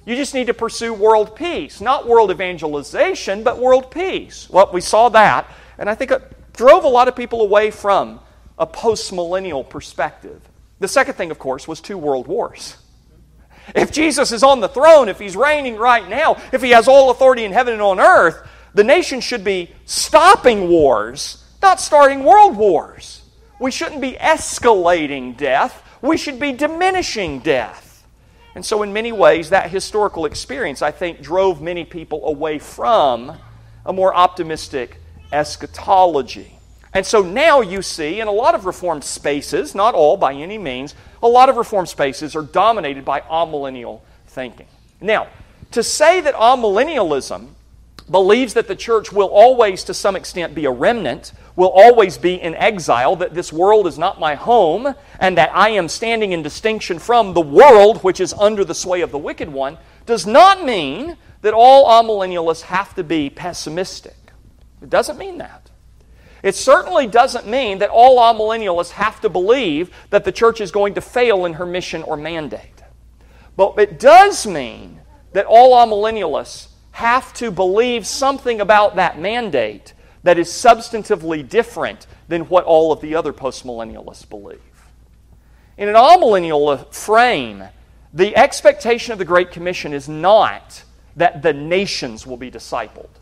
[0.06, 4.50] You just need to pursue world peace, not world evangelization, but world peace.
[4.50, 8.20] Well, we saw that, and I think it drove a lot of people away from
[8.58, 10.42] a post millennial perspective.
[10.80, 12.78] The second thing, of course, was two world wars.
[13.75, 17.12] If Jesus is on the throne, if he's reigning right now, if he has all
[17.12, 22.55] authority in heaven and on earth, the nation should be stopping wars, not starting world
[22.55, 23.21] wars.
[23.60, 28.08] We shouldn't be escalating death, we should be diminishing death.
[28.55, 33.38] And so, in many ways, that historical experience, I think, drove many people away from
[33.86, 34.97] a more optimistic
[35.32, 36.59] eschatology.
[36.93, 40.58] And so now you see in a lot of Reformed spaces, not all by any
[40.58, 44.67] means, a lot of Reformed spaces are dominated by amillennial thinking.
[44.99, 45.28] Now,
[45.71, 47.49] to say that amillennialism
[48.10, 52.41] believes that the church will always, to some extent, be a remnant, will always be
[52.41, 56.41] in exile, that this world is not my home, and that I am standing in
[56.41, 60.65] distinction from the world which is under the sway of the wicked one, does not
[60.65, 64.15] mean that all amillennialists have to be pessimistic.
[64.82, 65.68] It doesn't mean that.
[66.41, 70.93] It certainly doesn't mean that all amillennialists have to believe that the church is going
[70.93, 72.82] to fail in her mission or mandate.
[73.58, 75.02] But it does mean
[75.34, 82.43] that all amillennialists have to believe something about that mandate that is substantively different than
[82.43, 84.62] what all of the other postmillennialists believe.
[85.78, 87.63] In an amillennial frame,
[88.13, 90.84] the expectation of the Great Commission is not
[91.15, 93.18] that the nations will be discipled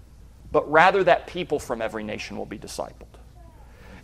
[0.51, 3.05] but rather that people from every nation will be discipled.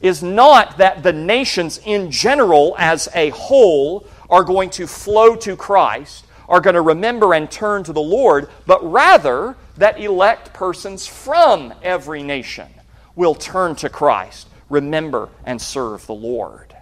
[0.01, 5.55] Is not that the nations in general, as a whole, are going to flow to
[5.55, 11.07] Christ, are going to remember and turn to the Lord, but rather that elect persons
[11.07, 12.67] from every nation
[13.15, 16.75] will turn to Christ, remember, and serve the Lord.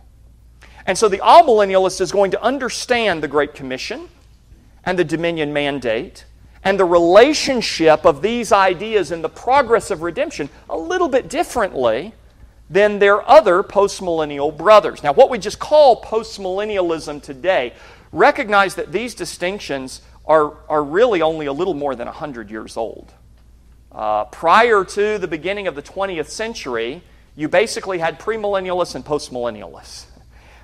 [0.85, 4.09] And so the amillennialist is going to understand the Great Commission
[4.83, 6.25] and the dominion mandate
[6.63, 12.13] and the relationship of these ideas in the progress of redemption a little bit differently
[12.69, 15.03] than their other postmillennial brothers.
[15.03, 17.73] Now, what we just call postmillennialism today,
[18.11, 23.13] recognize that these distinctions are, are really only a little more than 100 years old.
[23.91, 27.01] Uh, prior to the beginning of the 20th century,
[27.35, 30.05] you basically had premillennialists and postmillennialists.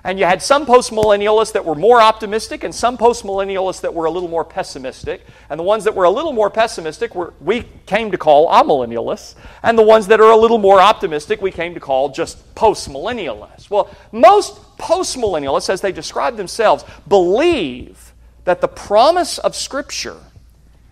[0.08, 4.10] And you had some postmillennialists that were more optimistic and some postmillennialists that were a
[4.10, 5.20] little more pessimistic.
[5.50, 9.34] And the ones that were a little more pessimistic were, we came to call amillennialists.
[9.62, 13.68] And the ones that are a little more optimistic we came to call just postmillennialists.
[13.68, 20.16] Well, most postmillennialists, as they describe themselves, believe that the promise of Scripture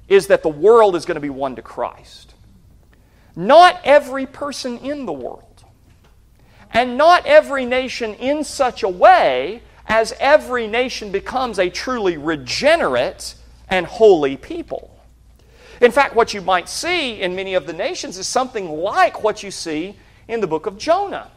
[0.08, 2.34] is that the world is going to be won to Christ.
[3.34, 5.45] Not every person in the world
[6.72, 13.34] and not every nation in such a way as every nation becomes a truly regenerate
[13.68, 14.90] and holy people.
[15.80, 19.42] In fact, what you might see in many of the nations is something like what
[19.42, 19.96] you see
[20.26, 21.30] in the book of Jonah,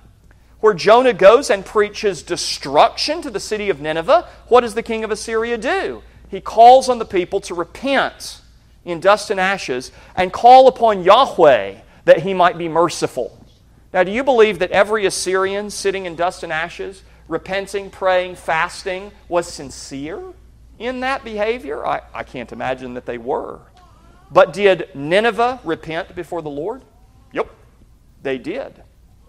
[0.62, 4.28] where Jonah goes and preaches destruction to the city of Nineveh.
[4.48, 6.02] What does the king of Assyria do?
[6.30, 8.42] He calls on the people to repent
[8.86, 11.76] in dust and ashes and call upon Yahweh
[12.06, 13.39] that he might be merciful.
[13.92, 19.12] Now, do you believe that every Assyrian sitting in dust and ashes, repenting, praying, fasting,
[19.28, 20.22] was sincere
[20.78, 21.86] in that behavior?
[21.86, 23.60] I, I can't imagine that they were.
[24.32, 26.84] But did Nineveh repent before the Lord?
[27.34, 27.50] Yep,
[28.22, 28.84] they did.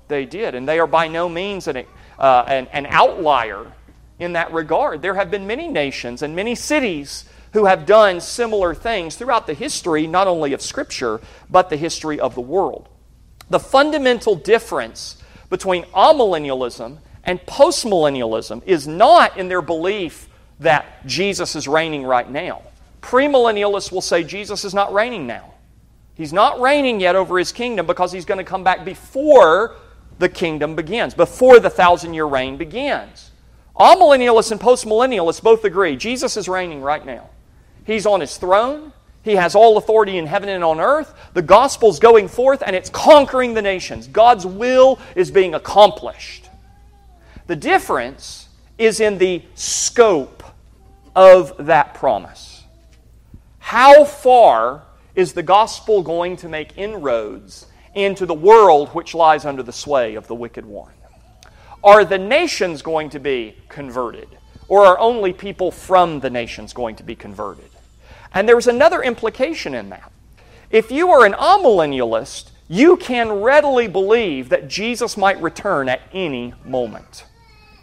[0.09, 0.55] They did.
[0.55, 1.85] And they are by no means an,
[2.19, 3.73] uh, an, an outlier
[4.19, 5.01] in that regard.
[5.01, 9.55] There have been many nations and many cities who have done similar things throughout the
[9.55, 12.89] history, not only of Scripture, but the history of the world.
[13.51, 15.16] The fundamental difference
[15.51, 20.28] between amillennialism and postmillennialism is not in their belief
[20.61, 22.62] that Jesus is reigning right now.
[23.03, 25.55] Premillennialists will say Jesus is not reigning now.
[26.14, 29.76] He's not reigning yet over his kingdom because he's going to come back before
[30.18, 33.30] the kingdom begins, before the thousand year reign begins.
[33.76, 37.30] Amillennialists and postmillennialists both agree Jesus is reigning right now.
[37.86, 38.92] He's on his throne.
[39.23, 41.14] He has all authority in heaven and on earth.
[41.35, 44.07] The gospel's going forth and it's conquering the nations.
[44.07, 46.49] God's will is being accomplished.
[47.47, 48.49] The difference
[48.79, 50.43] is in the scope
[51.14, 52.64] of that promise.
[53.59, 54.83] How far
[55.14, 60.14] is the gospel going to make inroads into the world which lies under the sway
[60.14, 60.93] of the wicked one?
[61.83, 64.29] Are the nations going to be converted?
[64.68, 67.70] Or are only people from the nations going to be converted?
[68.33, 70.12] And there's another implication in that.
[70.70, 76.55] If you are an amillennialist, you can readily believe that Jesus might return at any
[76.64, 77.24] moment.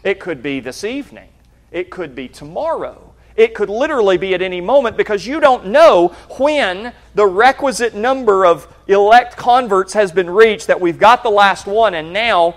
[0.02, 1.28] It could be this evening,
[1.70, 3.04] it could be tomorrow.
[3.36, 8.44] It could literally be at any moment because you don't know when the requisite number
[8.44, 12.56] of elect converts has been reached that we've got the last one and now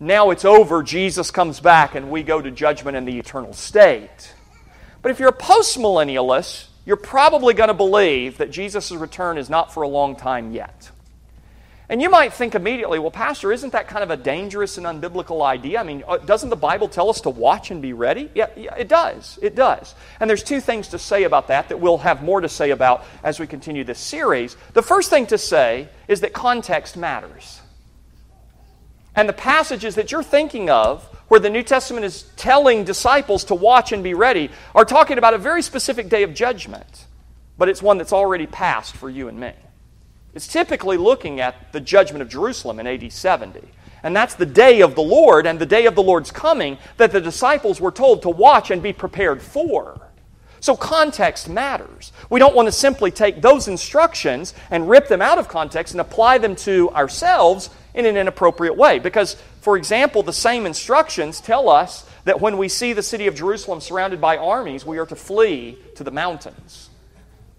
[0.00, 4.34] now it's over Jesus comes back and we go to judgment in the eternal state.
[5.02, 9.72] But if you're a postmillennialist, you're probably going to believe that Jesus' return is not
[9.72, 10.90] for a long time yet.
[11.88, 15.42] And you might think immediately, well, Pastor, isn't that kind of a dangerous and unbiblical
[15.42, 15.78] idea?
[15.78, 18.30] I mean, uh, doesn't the Bible tell us to watch and be ready?
[18.34, 19.38] Yeah, yeah, it does.
[19.42, 19.94] It does.
[20.18, 23.04] And there's two things to say about that that we'll have more to say about
[23.22, 24.56] as we continue this series.
[24.72, 27.61] The first thing to say is that context matters.
[29.14, 33.54] And the passages that you're thinking of where the New Testament is telling disciples to
[33.54, 37.06] watch and be ready, are talking about a very specific day of judgment,
[37.56, 39.52] but it's one that's already passed for you and me.
[40.34, 43.62] It's typically looking at the judgment of Jerusalem in AD 70.
[44.02, 47.12] And that's the day of the Lord and the day of the Lord's coming that
[47.12, 50.00] the disciples were told to watch and be prepared for.
[50.60, 52.12] So context matters.
[52.28, 56.00] We don't want to simply take those instructions and rip them out of context and
[56.02, 58.98] apply them to ourselves in an inappropriate way.
[58.98, 63.34] Because, for example, the same instructions tell us that when we see the city of
[63.34, 66.90] Jerusalem surrounded by armies, we are to flee to the mountains.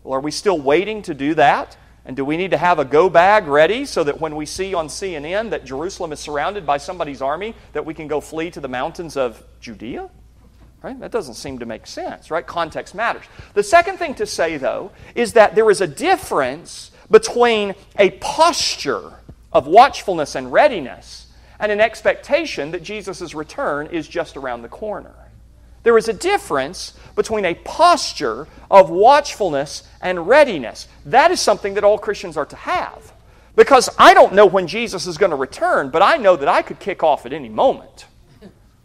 [0.03, 1.77] Well, are we still waiting to do that?
[2.05, 4.73] And do we need to have a go bag ready so that when we see
[4.73, 8.59] on CNN that Jerusalem is surrounded by somebody's army, that we can go flee to
[8.59, 10.09] the mountains of Judea?
[10.81, 10.99] Right?
[10.99, 12.45] That doesn't seem to make sense, right?
[12.45, 13.23] Context matters.
[13.53, 19.13] The second thing to say, though, is that there is a difference between a posture
[19.53, 21.27] of watchfulness and readiness
[21.59, 25.13] and an expectation that Jesus' return is just around the corner.
[25.83, 30.87] There is a difference between a posture of watchfulness and readiness.
[31.05, 33.13] That is something that all Christians are to have.
[33.55, 36.61] Because I don't know when Jesus is going to return, but I know that I
[36.63, 38.07] could kick off at any moment.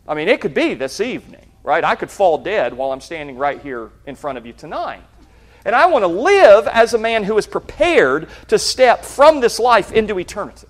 [0.06, 1.84] I mean, it could be this evening, right?
[1.84, 5.02] I could fall dead while I'm standing right here in front of you tonight.
[5.64, 9.59] And I want to live as a man who is prepared to step from this
[9.59, 10.68] life into eternity.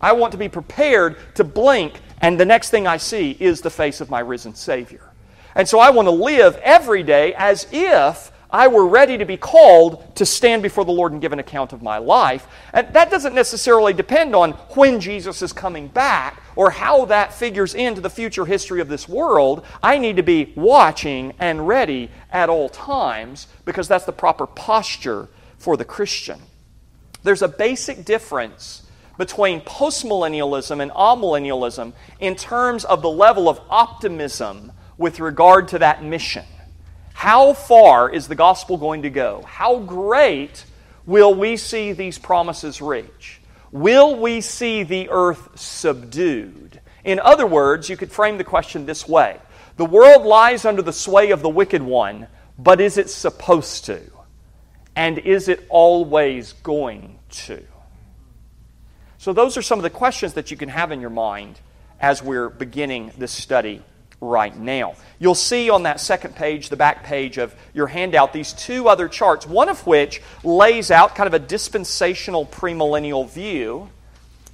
[0.00, 3.70] I want to be prepared to blink, and the next thing I see is the
[3.70, 5.10] face of my risen Savior.
[5.54, 9.36] And so I want to live every day as if I were ready to be
[9.36, 12.46] called to stand before the Lord and give an account of my life.
[12.72, 17.74] And that doesn't necessarily depend on when Jesus is coming back or how that figures
[17.74, 19.64] into the future history of this world.
[19.82, 25.28] I need to be watching and ready at all times because that's the proper posture
[25.58, 26.40] for the Christian.
[27.22, 28.82] There's a basic difference
[29.16, 36.02] between postmillennialism and amillennialism in terms of the level of optimism with regard to that
[36.02, 36.44] mission.
[37.14, 39.42] How far is the gospel going to go?
[39.46, 40.64] How great
[41.06, 43.40] will we see these promises reach?
[43.70, 46.80] Will we see the earth subdued?
[47.04, 49.38] In other words, you could frame the question this way
[49.76, 52.26] The world lies under the sway of the wicked one,
[52.58, 54.00] but is it supposed to?
[54.96, 57.62] And is it always going to?
[59.18, 61.58] So, those are some of the questions that you can have in your mind
[62.00, 63.82] as we're beginning this study
[64.24, 64.94] right now.
[65.18, 69.08] You'll see on that second page, the back page of your handout, these two other
[69.08, 73.90] charts, one of which lays out kind of a dispensational premillennial view,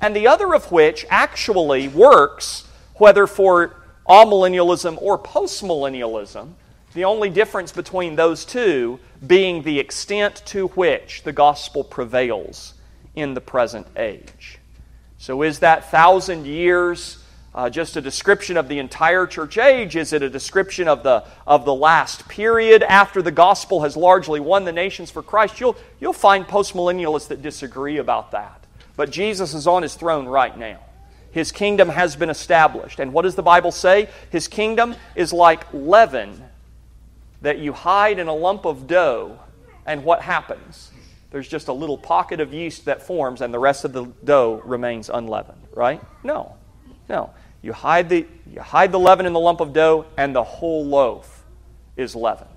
[0.00, 3.76] and the other of which actually works whether for
[4.08, 6.52] amillennialism or postmillennialism,
[6.94, 12.74] the only difference between those two being the extent to which the gospel prevails
[13.14, 14.58] in the present age.
[15.18, 17.19] So, is that thousand years
[17.55, 19.96] uh, just a description of the entire church age?
[19.96, 24.40] Is it a description of the, of the last period after the gospel has largely
[24.40, 25.61] won the nations for Christ?
[25.61, 28.64] You'll, you'll find postmillennialists that disagree about that.
[28.96, 30.78] But Jesus is on his throne right now.
[31.32, 32.98] His kingdom has been established.
[32.98, 34.09] And what does the Bible say?
[34.30, 36.44] His kingdom is like leaven
[37.42, 39.38] that you hide in a lump of dough,
[39.86, 40.90] and what happens?
[41.30, 44.61] There's just a little pocket of yeast that forms, and the rest of the dough
[44.64, 46.03] remains unleavened, right?
[46.22, 46.57] No.
[47.09, 47.30] No.
[47.62, 50.86] You hide the, you hide the leaven in the lump of dough, and the whole
[50.86, 51.44] loaf
[51.96, 52.48] is leavened.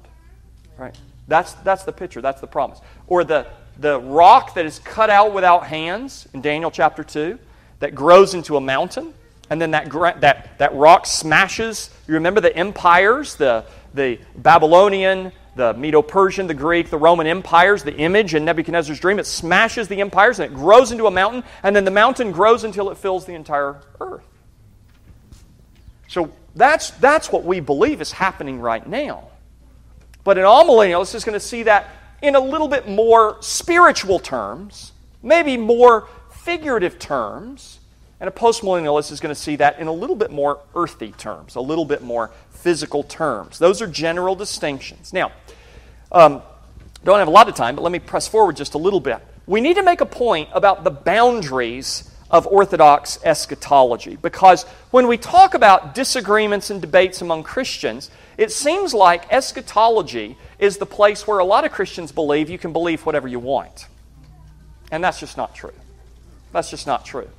[0.78, 0.98] Right?
[1.28, 2.22] That's, that's the picture.
[2.22, 2.80] That's the promise.
[3.08, 3.48] Or the,
[3.80, 7.38] the rock that is cut out without hands in Daniel chapter 2
[7.80, 9.14] that grows into a mountain,
[9.50, 9.92] and then that,
[10.22, 11.90] that, that rock smashes.
[12.08, 17.84] You remember the empires, the, the Babylonian, the Medo Persian, the Greek, the Roman empires,
[17.84, 19.20] the image in Nebuchadnezzar's dream.
[19.20, 22.64] It smashes the empires and it grows into a mountain, and then the mountain grows
[22.64, 24.24] until it fills the entire earth.
[26.14, 29.30] So that's, that's what we believe is happening right now.
[30.24, 31.90] But an amillennialist is going to see that
[32.22, 34.92] in a little bit more spiritual terms,
[35.24, 37.80] maybe more figurative terms,
[38.20, 41.56] and a postmillennialist is going to see that in a little bit more earthy terms,
[41.56, 43.58] a little bit more physical terms.
[43.58, 45.14] Those are general distinctions.
[45.14, 45.32] Now,
[46.12, 46.44] um,
[47.04, 49.18] don't have a lot of time, but let me press forward just a little bit.
[49.48, 54.16] We need to make a point about the boundaries of Orthodox eschatology.
[54.16, 58.10] Because when we talk about disagreements and debates among Christians,
[58.40, 62.74] it seems like eschatology is the place where a lot of Christians believe you can
[62.74, 63.88] believe whatever you want.
[64.92, 65.74] And that's just not true.
[66.52, 67.30] That's just not true.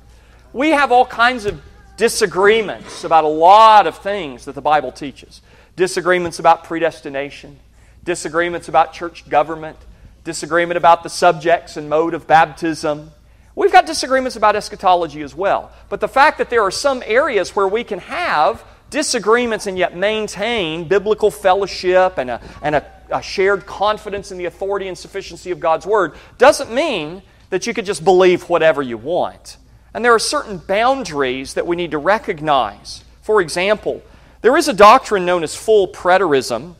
[0.53, 1.61] We have all kinds of
[1.97, 5.41] disagreements about a lot of things that the Bible teaches
[5.75, 7.59] disagreements about predestination,
[8.05, 9.77] disagreements about church government,
[10.23, 13.11] disagreement about the subjects and mode of baptism
[13.55, 15.71] We've got disagreements about eschatology as well.
[15.89, 19.95] But the fact that there are some areas where we can have disagreements and yet
[19.95, 25.51] maintain biblical fellowship and a, and a, a shared confidence in the authority and sufficiency
[25.51, 29.57] of God's Word doesn't mean that you could just believe whatever you want.
[29.93, 33.03] And there are certain boundaries that we need to recognize.
[33.21, 34.03] For example,
[34.41, 36.75] there is a doctrine known as full preterism.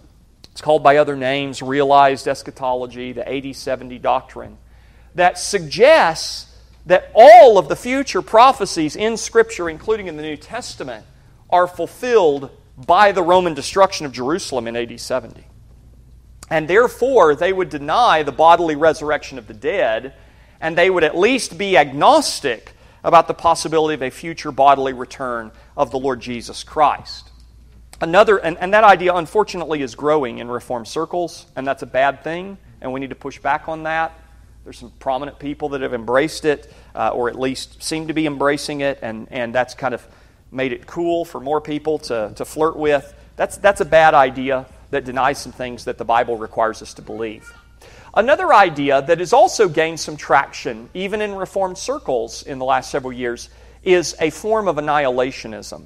[0.51, 4.57] It's called by other names realized eschatology, the AD 70 doctrine,
[5.15, 6.54] that suggests
[6.85, 11.05] that all of the future prophecies in Scripture, including in the New Testament,
[11.49, 15.43] are fulfilled by the Roman destruction of Jerusalem in AD 70.
[16.49, 20.13] And therefore, they would deny the bodily resurrection of the dead,
[20.61, 22.73] and they would at least be agnostic
[23.03, 27.31] about the possibility of a future bodily return of the Lord Jesus Christ.
[28.01, 32.23] Another, and, and that idea unfortunately is growing in Reformed circles, and that's a bad
[32.23, 34.19] thing, and we need to push back on that.
[34.65, 38.25] There's some prominent people that have embraced it, uh, or at least seem to be
[38.25, 40.05] embracing it, and, and that's kind of
[40.51, 43.13] made it cool for more people to, to flirt with.
[43.35, 47.03] That's, that's a bad idea that denies some things that the Bible requires us to
[47.03, 47.53] believe.
[48.15, 52.89] Another idea that has also gained some traction, even in Reformed circles in the last
[52.89, 53.49] several years,
[53.83, 55.85] is a form of annihilationism.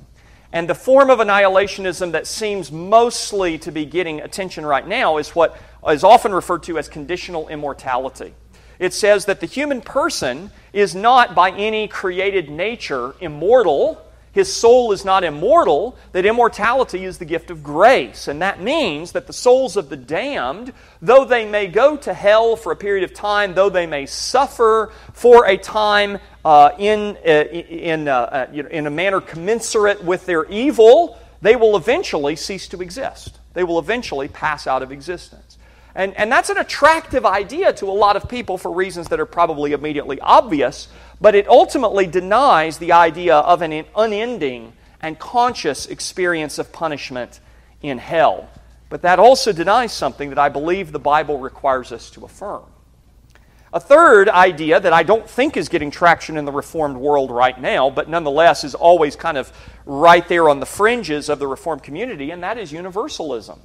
[0.54, 5.36] And the form of annihilationism that seems mostly to be getting attention right now is
[5.36, 5.58] what
[5.90, 8.34] is often referred to as conditional immortality
[8.80, 14.02] it says that the human person is not by any created nature immortal.
[14.32, 18.28] his soul is not immortal, that immortality is the gift of grace.
[18.28, 20.72] And that means that the souls of the damned,
[21.02, 24.94] though they may go to hell for a period of time, though they may suffer
[25.14, 30.04] for a time uh, in, uh, in, uh, uh, you know, in a manner commensurate
[30.04, 33.40] with their evil, they will eventually cease to exist.
[33.54, 35.58] They will eventually pass out of existence.
[35.96, 39.26] And, and that's an attractive idea to a lot of people for reasons that are
[39.26, 40.88] probably immediately obvious,
[41.20, 47.40] but it ultimately denies the idea of an unending and conscious experience of punishment
[47.82, 48.50] in hell.
[48.90, 52.64] But that also denies something that I believe the Bible requires us to affirm.
[53.72, 57.60] A third idea that I don't think is getting traction in the Reformed world right
[57.60, 59.54] now, but nonetheless is always kind of
[59.86, 63.60] right there on the fringes of the Reformed community, and that is universalism.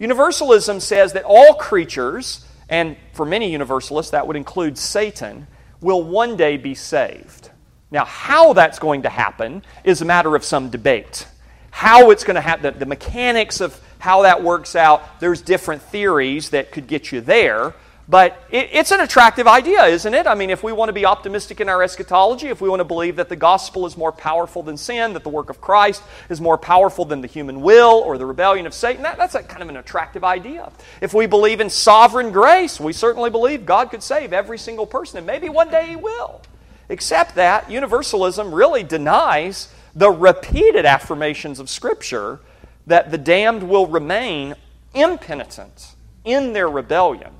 [0.00, 5.46] Universalism says that all creatures, and for many universalists that would include Satan,
[5.80, 7.50] will one day be saved.
[7.90, 11.28] Now, how that's going to happen is a matter of some debate.
[11.70, 15.82] How it's going to happen, the, the mechanics of how that works out, there's different
[15.82, 17.74] theories that could get you there.
[18.10, 20.26] But it, it's an attractive idea, isn't it?
[20.26, 22.84] I mean, if we want to be optimistic in our eschatology, if we want to
[22.84, 26.40] believe that the gospel is more powerful than sin, that the work of Christ is
[26.40, 29.68] more powerful than the human will or the rebellion of Satan, that, that's kind of
[29.68, 30.72] an attractive idea.
[31.00, 35.18] If we believe in sovereign grace, we certainly believe God could save every single person,
[35.18, 36.42] and maybe one day He will.
[36.88, 42.40] Except that universalism really denies the repeated affirmations of Scripture
[42.88, 44.56] that the damned will remain
[44.94, 45.94] impenitent
[46.24, 47.30] in their rebellion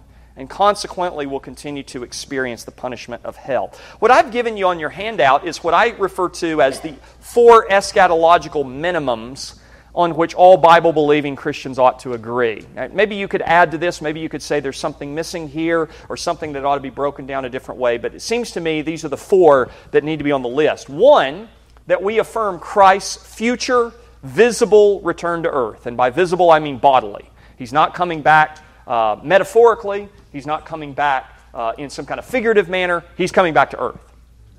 [0.41, 3.73] and consequently will continue to experience the punishment of hell.
[3.99, 7.69] What I've given you on your handout is what I refer to as the four
[7.69, 9.59] eschatological minimums
[9.95, 12.65] on which all Bible believing Christians ought to agree.
[12.91, 16.17] Maybe you could add to this, maybe you could say there's something missing here or
[16.17, 18.81] something that ought to be broken down a different way, but it seems to me
[18.81, 20.89] these are the four that need to be on the list.
[20.89, 21.51] One,
[21.87, 25.85] that we affirm Christ's future visible return to earth.
[25.85, 27.29] And by visible, I mean bodily.
[27.59, 32.25] He's not coming back uh, metaphorically, He's not coming back uh, in some kind of
[32.25, 33.05] figurative manner.
[33.17, 34.13] He's coming back to earth.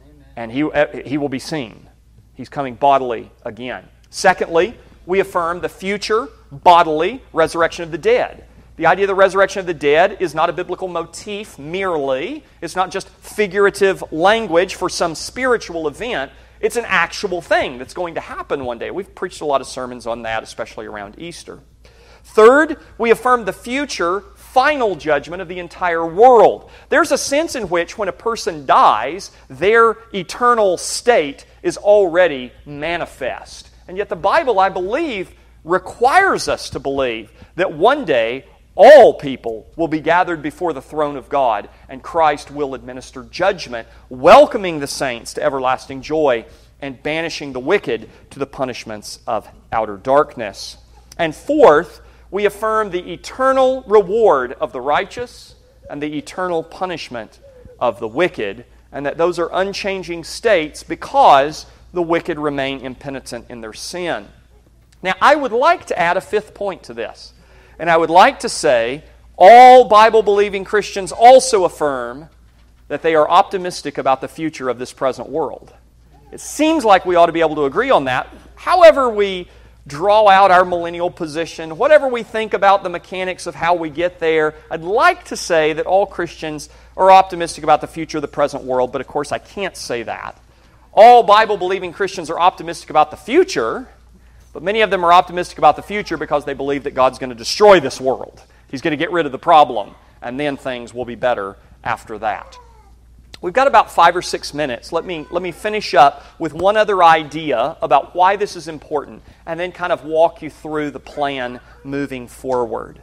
[0.04, 0.26] Amen.
[0.36, 1.88] And he, uh, he will be seen.
[2.34, 3.88] He's coming bodily again.
[4.10, 8.46] Secondly, we affirm the future bodily resurrection of the dead.
[8.78, 12.44] The idea of the resurrection of the dead is not a biblical motif merely.
[12.62, 16.32] It's not just figurative language for some spiritual event.
[16.60, 18.92] It's an actual thing that's going to happen one day.
[18.92, 21.60] We've preached a lot of sermons on that, especially around Easter.
[22.24, 24.24] Third, we affirm the future
[24.54, 26.70] final judgment of the entire world.
[26.90, 33.70] There's a sense in which when a person dies, their eternal state is already manifest.
[33.88, 35.32] And yet, the Bible, I believe,
[35.64, 38.46] requires us to believe that one day
[38.76, 43.88] all people will be gathered before the throne of God, and Christ will administer judgment,
[44.10, 46.46] welcoming the saints to everlasting joy
[46.82, 50.78] and banishing the wicked to the punishments of outer darkness.
[51.18, 55.56] And fourth, we affirm the eternal reward of the righteous
[55.90, 57.40] and the eternal punishment
[57.80, 63.60] of the wicked, and that those are unchanging states because the wicked remain impenitent in
[63.60, 64.28] their sin.
[65.04, 67.34] Now, I would like to add a fifth point to this,
[67.78, 69.04] and I would like to say
[69.36, 72.30] all Bible believing Christians also affirm
[72.88, 75.74] that they are optimistic about the future of this present world.
[76.32, 78.28] It seems like we ought to be able to agree on that.
[78.56, 79.50] However, we
[79.88, 84.20] draw out our millennial position, whatever we think about the mechanics of how we get
[84.20, 88.28] there, I'd like to say that all Christians are optimistic about the future of the
[88.28, 90.40] present world, but of course I can't say that.
[90.94, 93.88] All Bible believing Christians are optimistic about the future,
[94.54, 97.30] but many of them are optimistic about the future because they believe that God's going
[97.30, 98.42] to destroy this world.
[98.70, 102.18] He's going to get rid of the problem, and then things will be better after
[102.20, 102.58] that.
[103.42, 104.94] We've got about five or six minutes.
[104.94, 109.24] Let me, let me finish up with one other idea about why this is important
[109.48, 113.02] and then kind of walk you through the plan moving forward.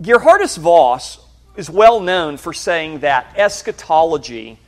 [0.00, 1.18] Gerhardus Vos
[1.56, 4.58] is well known for saying that eschatology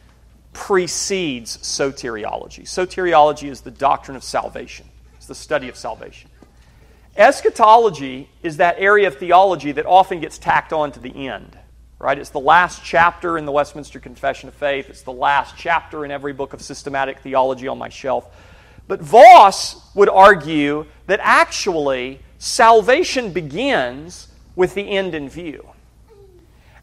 [0.53, 2.62] precedes soteriology.
[2.62, 6.31] Soteriology is the doctrine of salvation, it's the study of salvation.
[7.16, 11.57] Eschatology is that area of theology that often gets tacked on to the end
[12.05, 12.18] right?
[12.18, 14.90] It's the last chapter in the Westminster Confession of Faith.
[14.90, 18.26] It's the last chapter in every book of systematic theology on my shelf.
[18.86, 25.66] But Vos would argue that actually salvation begins with the end in view.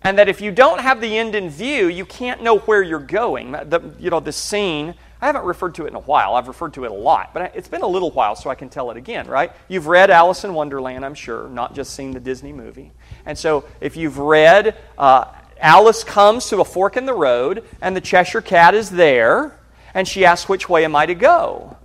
[0.03, 2.97] And that if you don't have the end in view, you can't know where you're
[2.97, 3.51] going.
[3.51, 6.33] The, you know, the scene, I haven't referred to it in a while.
[6.33, 8.69] I've referred to it a lot, but it's been a little while, so I can
[8.69, 9.51] tell it again, right?
[9.67, 12.91] You've read Alice in Wonderland, I'm sure, not just seen the Disney movie.
[13.25, 15.25] And so if you've read, uh,
[15.59, 19.57] Alice comes to a fork in the road, and the Cheshire Cat is there,
[19.93, 21.77] and she asks, Which way am I to go?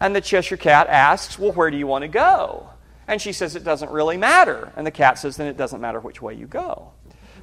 [0.00, 2.68] And the Cheshire Cat asks, Well, where do you want to go?
[3.08, 4.72] And she says, It doesn't really matter.
[4.76, 6.92] And the cat says, Then it doesn't matter which way you go.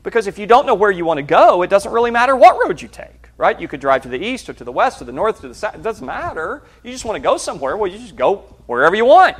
[0.03, 2.57] Because if you don't know where you want to go, it doesn't really matter what
[2.65, 3.59] road you take, right?
[3.59, 5.53] You could drive to the east or to the west or the north or the
[5.53, 5.75] south.
[5.75, 6.63] It doesn't matter.
[6.83, 7.77] You just want to go somewhere.
[7.77, 9.37] Well, you just go wherever you want.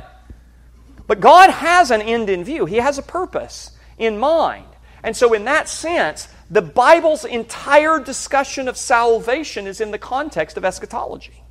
[1.08, 3.72] But God has an end in view, He has a purpose
[4.02, 4.66] in mind.
[5.04, 10.56] And so, in that sense, the Bible's entire discussion of salvation is in the context
[10.56, 11.42] of eschatology.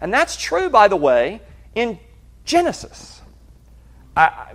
[0.00, 1.40] And that's true, by the way,
[1.74, 1.98] in
[2.44, 3.20] Genesis.
[4.16, 4.54] I,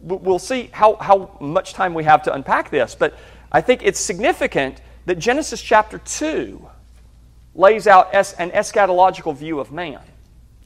[0.00, 3.14] we'll see how, how much time we have to unpack this, but
[3.52, 6.68] I think it's significant that Genesis chapter 2
[7.54, 10.00] lays out an eschatological view of man,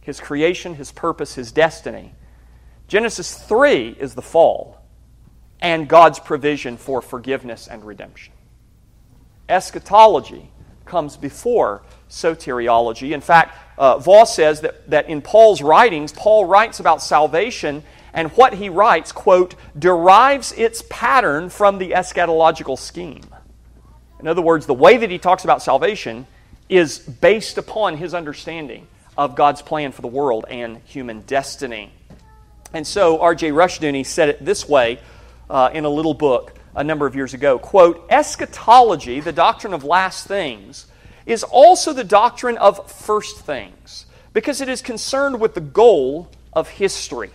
[0.01, 2.13] his creation, his purpose, his destiny.
[2.89, 4.82] Genesis 3 is the fall
[5.63, 8.35] and God's provision for forgiveness and redemption.
[9.49, 10.51] Eschatology
[10.85, 13.13] comes before soteriology.
[13.13, 18.31] In fact, uh, Vos says that, that in Paul's writings, Paul writes about salvation, and
[18.33, 23.25] what he writes, quote, derives its pattern from the eschatological scheme.
[24.21, 26.27] In other words, the way that he talks about salvation
[26.69, 28.87] is based upon his understanding
[29.17, 31.93] of God's plan for the world and human destiny.
[32.73, 33.51] And so R.J.
[33.51, 34.99] Rushdoony said it this way
[35.49, 37.59] uh, in a little book a number of years ago.
[37.59, 40.87] Quote, eschatology, the doctrine of last things,
[41.27, 46.69] is also the doctrine of first things because it is concerned with the goal of
[46.69, 47.31] history.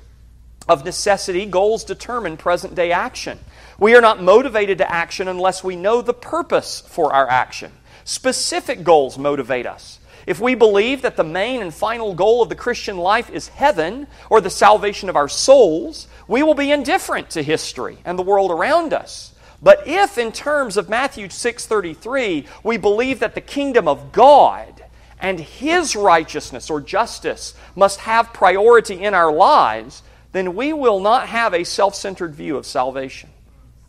[0.67, 3.39] Of necessity, goals determine present day action.
[3.79, 7.71] We are not motivated to action unless we know the purpose for our action.
[8.03, 9.99] Specific goals motivate us.
[10.27, 14.07] If we believe that the main and final goal of the Christian life is heaven
[14.29, 18.51] or the salvation of our souls, we will be indifferent to history and the world
[18.51, 19.33] around us.
[19.61, 24.83] But if in terms of Matthew 6:33 we believe that the kingdom of God
[25.17, 30.03] and his righteousness or justice must have priority in our lives,
[30.33, 33.29] then we will not have a self centered view of salvation.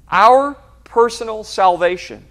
[0.09, 2.25] Our personal salvation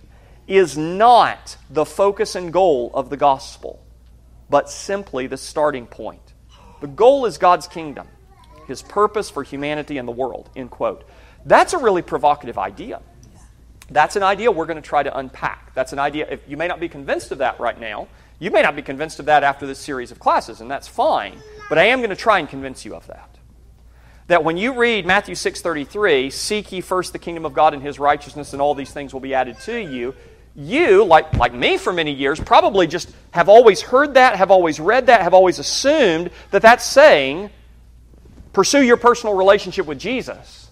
[0.47, 3.83] is not the focus and goal of the gospel,
[4.49, 6.33] but simply the starting point.
[6.81, 8.07] The goal is God's kingdom,
[8.67, 10.49] His purpose for humanity and the world.
[10.55, 11.03] End quote.
[11.45, 13.01] That's a really provocative idea.
[13.89, 15.73] That's an idea we're going to try to unpack.
[15.73, 18.07] That's an idea, if you may not be convinced of that right now,
[18.39, 21.41] you may not be convinced of that after this series of classes, and that's fine,
[21.69, 23.37] but I am going to try and convince you of that
[24.27, 27.97] that when you read Matthew 6:33, seek ye first the kingdom of God and his
[27.97, 30.13] righteousness and all these things will be added to you,
[30.57, 34.79] you, like, like me for many years, probably just have always heard that, have always
[34.79, 37.51] read that, have always assumed that that's saying,
[38.53, 40.69] pursue your personal relationship with Jesus,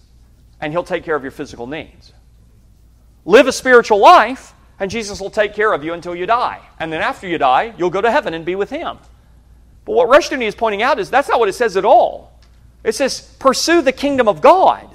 [0.60, 2.12] and He'll take care of your physical needs.
[3.24, 6.60] Live a spiritual life, and Jesus will take care of you until you die.
[6.80, 8.98] And then after you die, you'll go to heaven and be with Him.
[9.84, 12.40] But what Rushdoony is pointing out is that's not what it says at all.
[12.82, 14.88] It says, pursue the kingdom of God,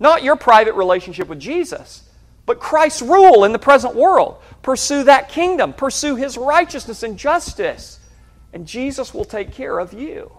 [0.00, 2.03] not your private relationship with Jesus,
[2.46, 4.40] but Christ's rule in the present world.
[4.62, 8.00] Pursue that kingdom, pursue his righteousness and justice,
[8.52, 10.30] and Jesus will take care of you.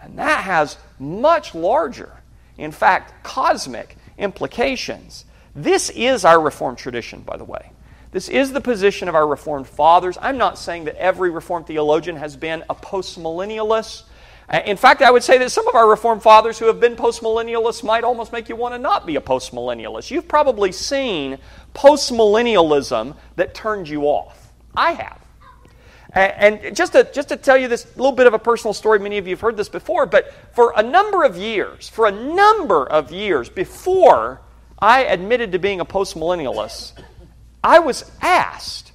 [0.00, 2.12] And that has much larger,
[2.58, 5.24] in fact, cosmic implications.
[5.54, 7.70] This is our Reformed tradition, by the way.
[8.10, 10.18] This is the position of our Reformed fathers.
[10.20, 14.02] I'm not saying that every Reformed theologian has been a postmillennialist.
[14.52, 16.94] Uh, in fact, I would say that some of our Reformed fathers who have been
[16.94, 20.10] postmillennialists might almost make you want to not be a postmillennialist.
[20.10, 21.38] You've probably seen
[21.74, 24.52] postmillennialism that turned you off.
[24.76, 25.22] I have.
[26.14, 29.16] And just to, just to tell you this little bit of a personal story, many
[29.16, 32.86] of you have heard this before, but for a number of years, for a number
[32.86, 34.42] of years before
[34.78, 37.02] I admitted to being a postmillennialist,
[37.64, 38.92] I was asked,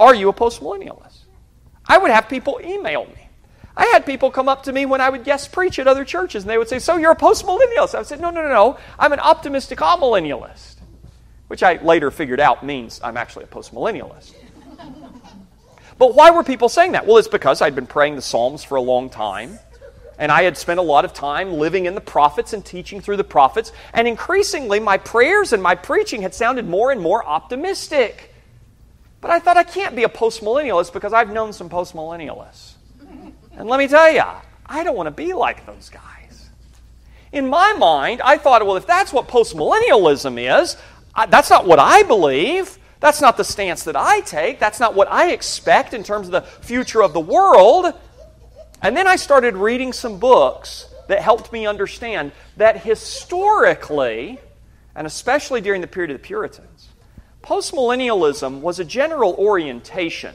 [0.00, 1.24] Are you a postmillennialist?
[1.86, 3.25] I would have people email me.
[3.76, 6.44] I had people come up to me when I would guest preach at other churches,
[6.44, 7.94] and they would say, So you're a postmillennialist?
[7.94, 8.78] I said, No, no, no, no.
[8.98, 10.76] I'm an optimistic amillennialist,
[11.48, 14.34] which I later figured out means I'm actually a postmillennialist.
[15.98, 17.06] but why were people saying that?
[17.06, 19.58] Well, it's because I'd been praying the Psalms for a long time,
[20.18, 23.18] and I had spent a lot of time living in the prophets and teaching through
[23.18, 28.32] the prophets, and increasingly my prayers and my preaching had sounded more and more optimistic.
[29.20, 32.75] But I thought I can't be a postmillennialist because I've known some postmillennialists.
[33.56, 34.22] And let me tell you,
[34.66, 36.50] I don't want to be like those guys.
[37.32, 40.76] In my mind, I thought, well, if that's what postmillennialism is,
[41.14, 42.78] I, that's not what I believe.
[43.00, 44.58] That's not the stance that I take.
[44.58, 47.94] That's not what I expect in terms of the future of the world.
[48.82, 54.38] And then I started reading some books that helped me understand that historically,
[54.94, 56.88] and especially during the period of the Puritans,
[57.42, 60.34] postmillennialism was a general orientation.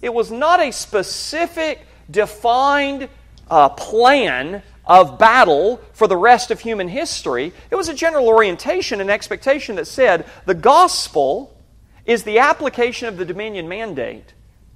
[0.00, 3.08] It was not a specific defined
[3.50, 7.52] uh, plan of battle for the rest of human history.
[7.70, 11.56] It was a general orientation and expectation that said the gospel
[12.04, 14.34] is the application of the dominion mandate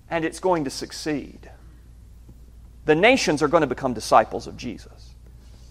[0.09, 1.51] and it's going to succeed.
[2.85, 5.15] The nations are going to become disciples of Jesus.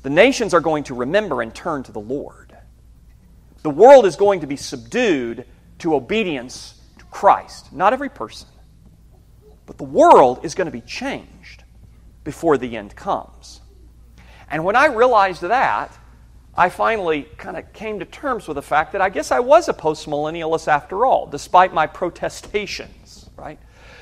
[0.03, 2.55] The nations are going to remember and turn to the Lord.
[3.63, 5.45] The world is going to be subdued
[5.79, 7.73] to obedience to Christ.
[7.73, 8.49] Not every person,
[9.65, 11.63] but the world is going to be changed
[12.23, 13.61] before the end comes.
[14.49, 15.97] And when I realized that,
[16.57, 19.67] I finally kind of came to terms with the fact that I guess I was
[19.67, 23.59] a postmillennialist after all, despite my protestations, right?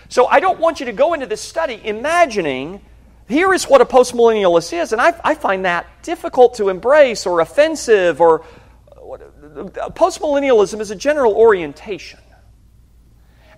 [0.09, 2.82] So I don't want you to go into this study imagining
[3.28, 7.39] here is what a postmillennialist is, and I, I find that difficult to embrace or
[7.39, 8.41] offensive or
[8.91, 12.20] uh, postmillennialism is a general orientation.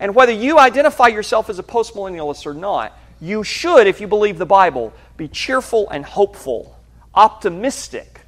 [0.05, 4.37] And whether you identify yourself as a postmillennialist or not, you should, if you believe
[4.37, 6.77] the Bible, be cheerful and hopeful,
[7.15, 8.21] optimistic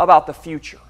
[0.00, 0.80] about the future.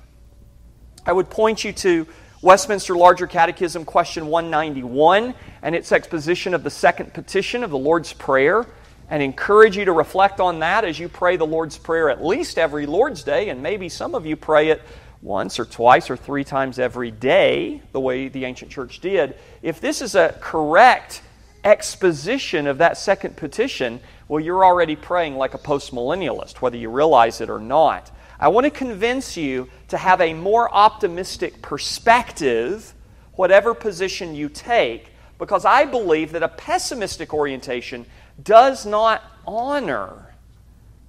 [1.05, 2.07] I would point you to
[2.41, 8.15] Westminster Larger Catechism, question 191, and its exposition of the second petition of the Lord's
[8.15, 8.65] Prayer,
[9.11, 12.57] and encourage you to reflect on that as you pray the Lord's Prayer at least
[12.57, 14.81] every Lord's Day, and maybe some of you pray it
[15.23, 19.35] once or twice or three times every day, the way the ancient church did.
[19.63, 21.23] If this is a correct
[21.63, 27.41] exposition of that second petition, well, you're already praying like a postmillennialist, whether you realize
[27.41, 28.11] it or not.
[28.39, 32.95] I want to convince you to have a more optimistic perspective,
[33.35, 35.09] whatever position you take,
[35.39, 38.07] because I believe that a pessimistic orientation
[38.43, 40.35] does not honor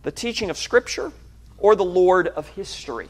[0.03, 1.13] the teaching of Scripture
[1.57, 3.07] or the Lord of history.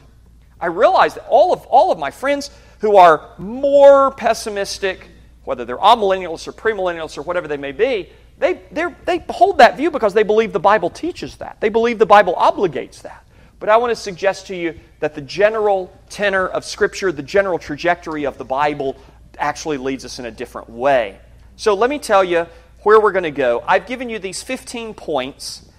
[0.61, 5.09] I realize that all of, all of my friends who are more pessimistic
[5.43, 9.91] whether they're amillennialists or premillennialists or whatever they may be, they, they hold that view
[9.91, 11.57] because they believe the Bible teaches that.
[11.59, 13.25] They believe the Bible obligates that.
[13.59, 17.59] But I want to suggest to you that the general tenor of Scripture, the general
[17.59, 18.97] trajectory of the Bible,
[19.37, 21.19] actually leads us in a different way.
[21.55, 22.47] So let me tell you
[22.81, 23.63] where we're going to go.
[23.67, 25.69] I've given you these 15 points,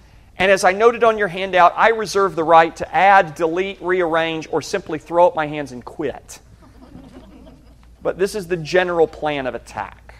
[0.43, 4.45] and as I noted on your handout, I reserve the right to add, delete, rearrange,
[4.51, 6.39] or simply throw up my hands and quit.
[8.01, 10.15] But this is the general plan of attack.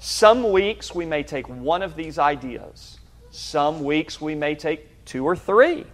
[0.00, 2.98] Some weeks we may take one of these ideas.
[3.30, 5.84] Some weeks we may take two or three.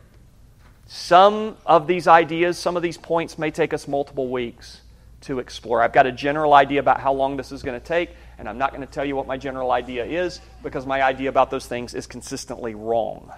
[0.86, 4.80] Some of these ideas, some of these points may take us multiple weeks
[5.20, 5.82] to explore.
[5.82, 8.58] I've got a general idea about how long this is going to take, and I'm
[8.58, 11.66] not going to tell you what my general idea is because my idea about those
[11.66, 13.30] things is consistently wrong.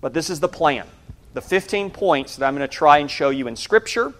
[0.00, 0.86] But this is the plan.
[1.34, 4.14] The 15 points that I'm going to try and show you in Scripture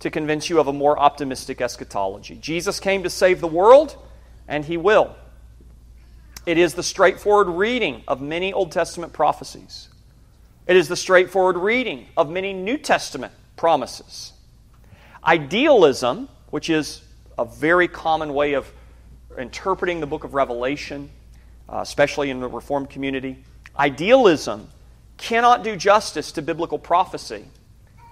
[0.00, 2.36] to convince you of a more optimistic eschatology.
[2.36, 3.96] Jesus came to save the world,
[4.46, 5.16] and he will.
[6.46, 9.88] It is the straightforward reading of many Old Testament prophecies.
[10.66, 14.32] It is the straightforward reading of many New Testament promises.
[15.24, 17.02] Idealism, which is
[17.38, 18.70] a very common way of
[19.38, 21.10] interpreting the book of Revelation,
[21.68, 23.44] uh, especially in the Reformed community,
[23.78, 24.68] idealism
[25.16, 27.44] cannot do justice to biblical prophecy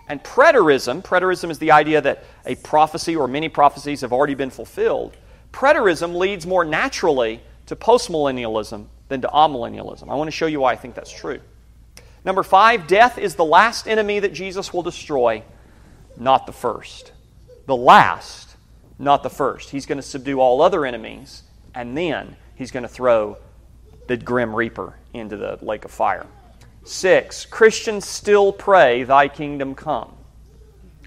[0.08, 4.50] and preterism, preterism is the idea that a prophecy or many prophecies have already been
[4.50, 5.16] fulfilled.
[5.52, 10.08] Preterism leads more naturally to postmillennialism than to amillennialism.
[10.08, 11.40] I want to show you why I think that's true.
[12.24, 15.42] Number five, death is the last enemy that Jesus will destroy,
[16.16, 17.12] not the first.
[17.66, 18.45] The last,
[18.98, 19.70] not the first.
[19.70, 21.42] He's going to subdue all other enemies,
[21.74, 23.38] and then he's going to throw
[24.06, 26.26] the grim reaper into the lake of fire.
[26.84, 30.12] Six, Christians still pray, Thy kingdom come.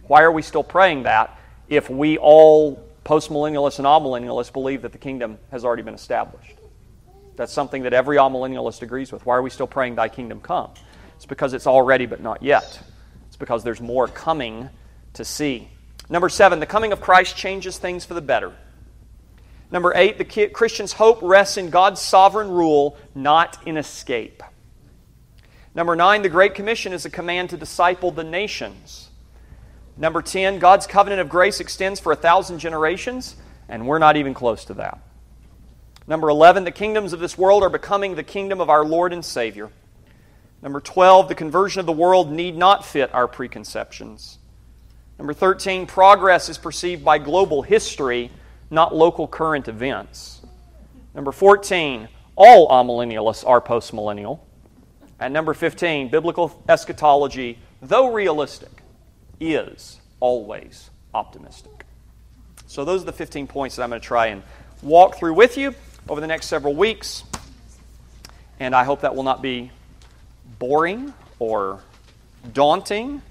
[0.08, 4.98] Why are we still praying that if we all, postmillennialists and amillennialists, believe that the
[4.98, 6.58] kingdom has already been established?
[7.36, 9.26] That's something that every amillennialist agrees with.
[9.26, 10.72] Why are we still praying, Thy kingdom come?
[11.16, 12.82] It's because it's already, but not yet.
[13.28, 14.70] It's because there's more coming
[15.14, 15.70] to see.
[16.10, 18.54] Number seven, the coming of Christ changes things for the better.
[19.72, 24.42] Number eight, the Christian's hope rests in God's sovereign rule, not in escape.
[25.76, 29.10] Number nine, the Great Commission is a command to disciple the nations.
[29.96, 33.36] Number 10, God's covenant of grace extends for a thousand generations,
[33.68, 35.00] and we're not even close to that.
[36.08, 39.24] Number 11, the kingdoms of this world are becoming the kingdom of our Lord and
[39.24, 39.70] Savior.
[40.64, 44.39] Number 12, the conversion of the world need not fit our preconceptions.
[45.20, 48.32] Number 13, progress is perceived by global history,
[48.72, 50.42] not local current events.
[51.14, 52.08] Number 14,
[52.38, 54.40] all amillennialists are postmillennial.
[55.20, 58.82] And number 15, biblical eschatology, though realistic,
[59.42, 61.86] is always optimistic.
[62.66, 64.42] So, those are the 15 points that I'm going to try and
[64.82, 65.76] walk through with you
[66.08, 67.26] over the next several weeks.
[68.62, 69.72] And I hope that will not be
[70.60, 71.82] boring or
[72.54, 73.22] daunting,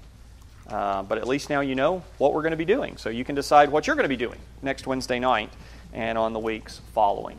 [0.69, 2.97] uh, but at least now you know what we're going to be doing.
[2.97, 5.49] So you can decide what you're going to be doing next Wednesday night
[5.93, 7.37] and on the weeks following.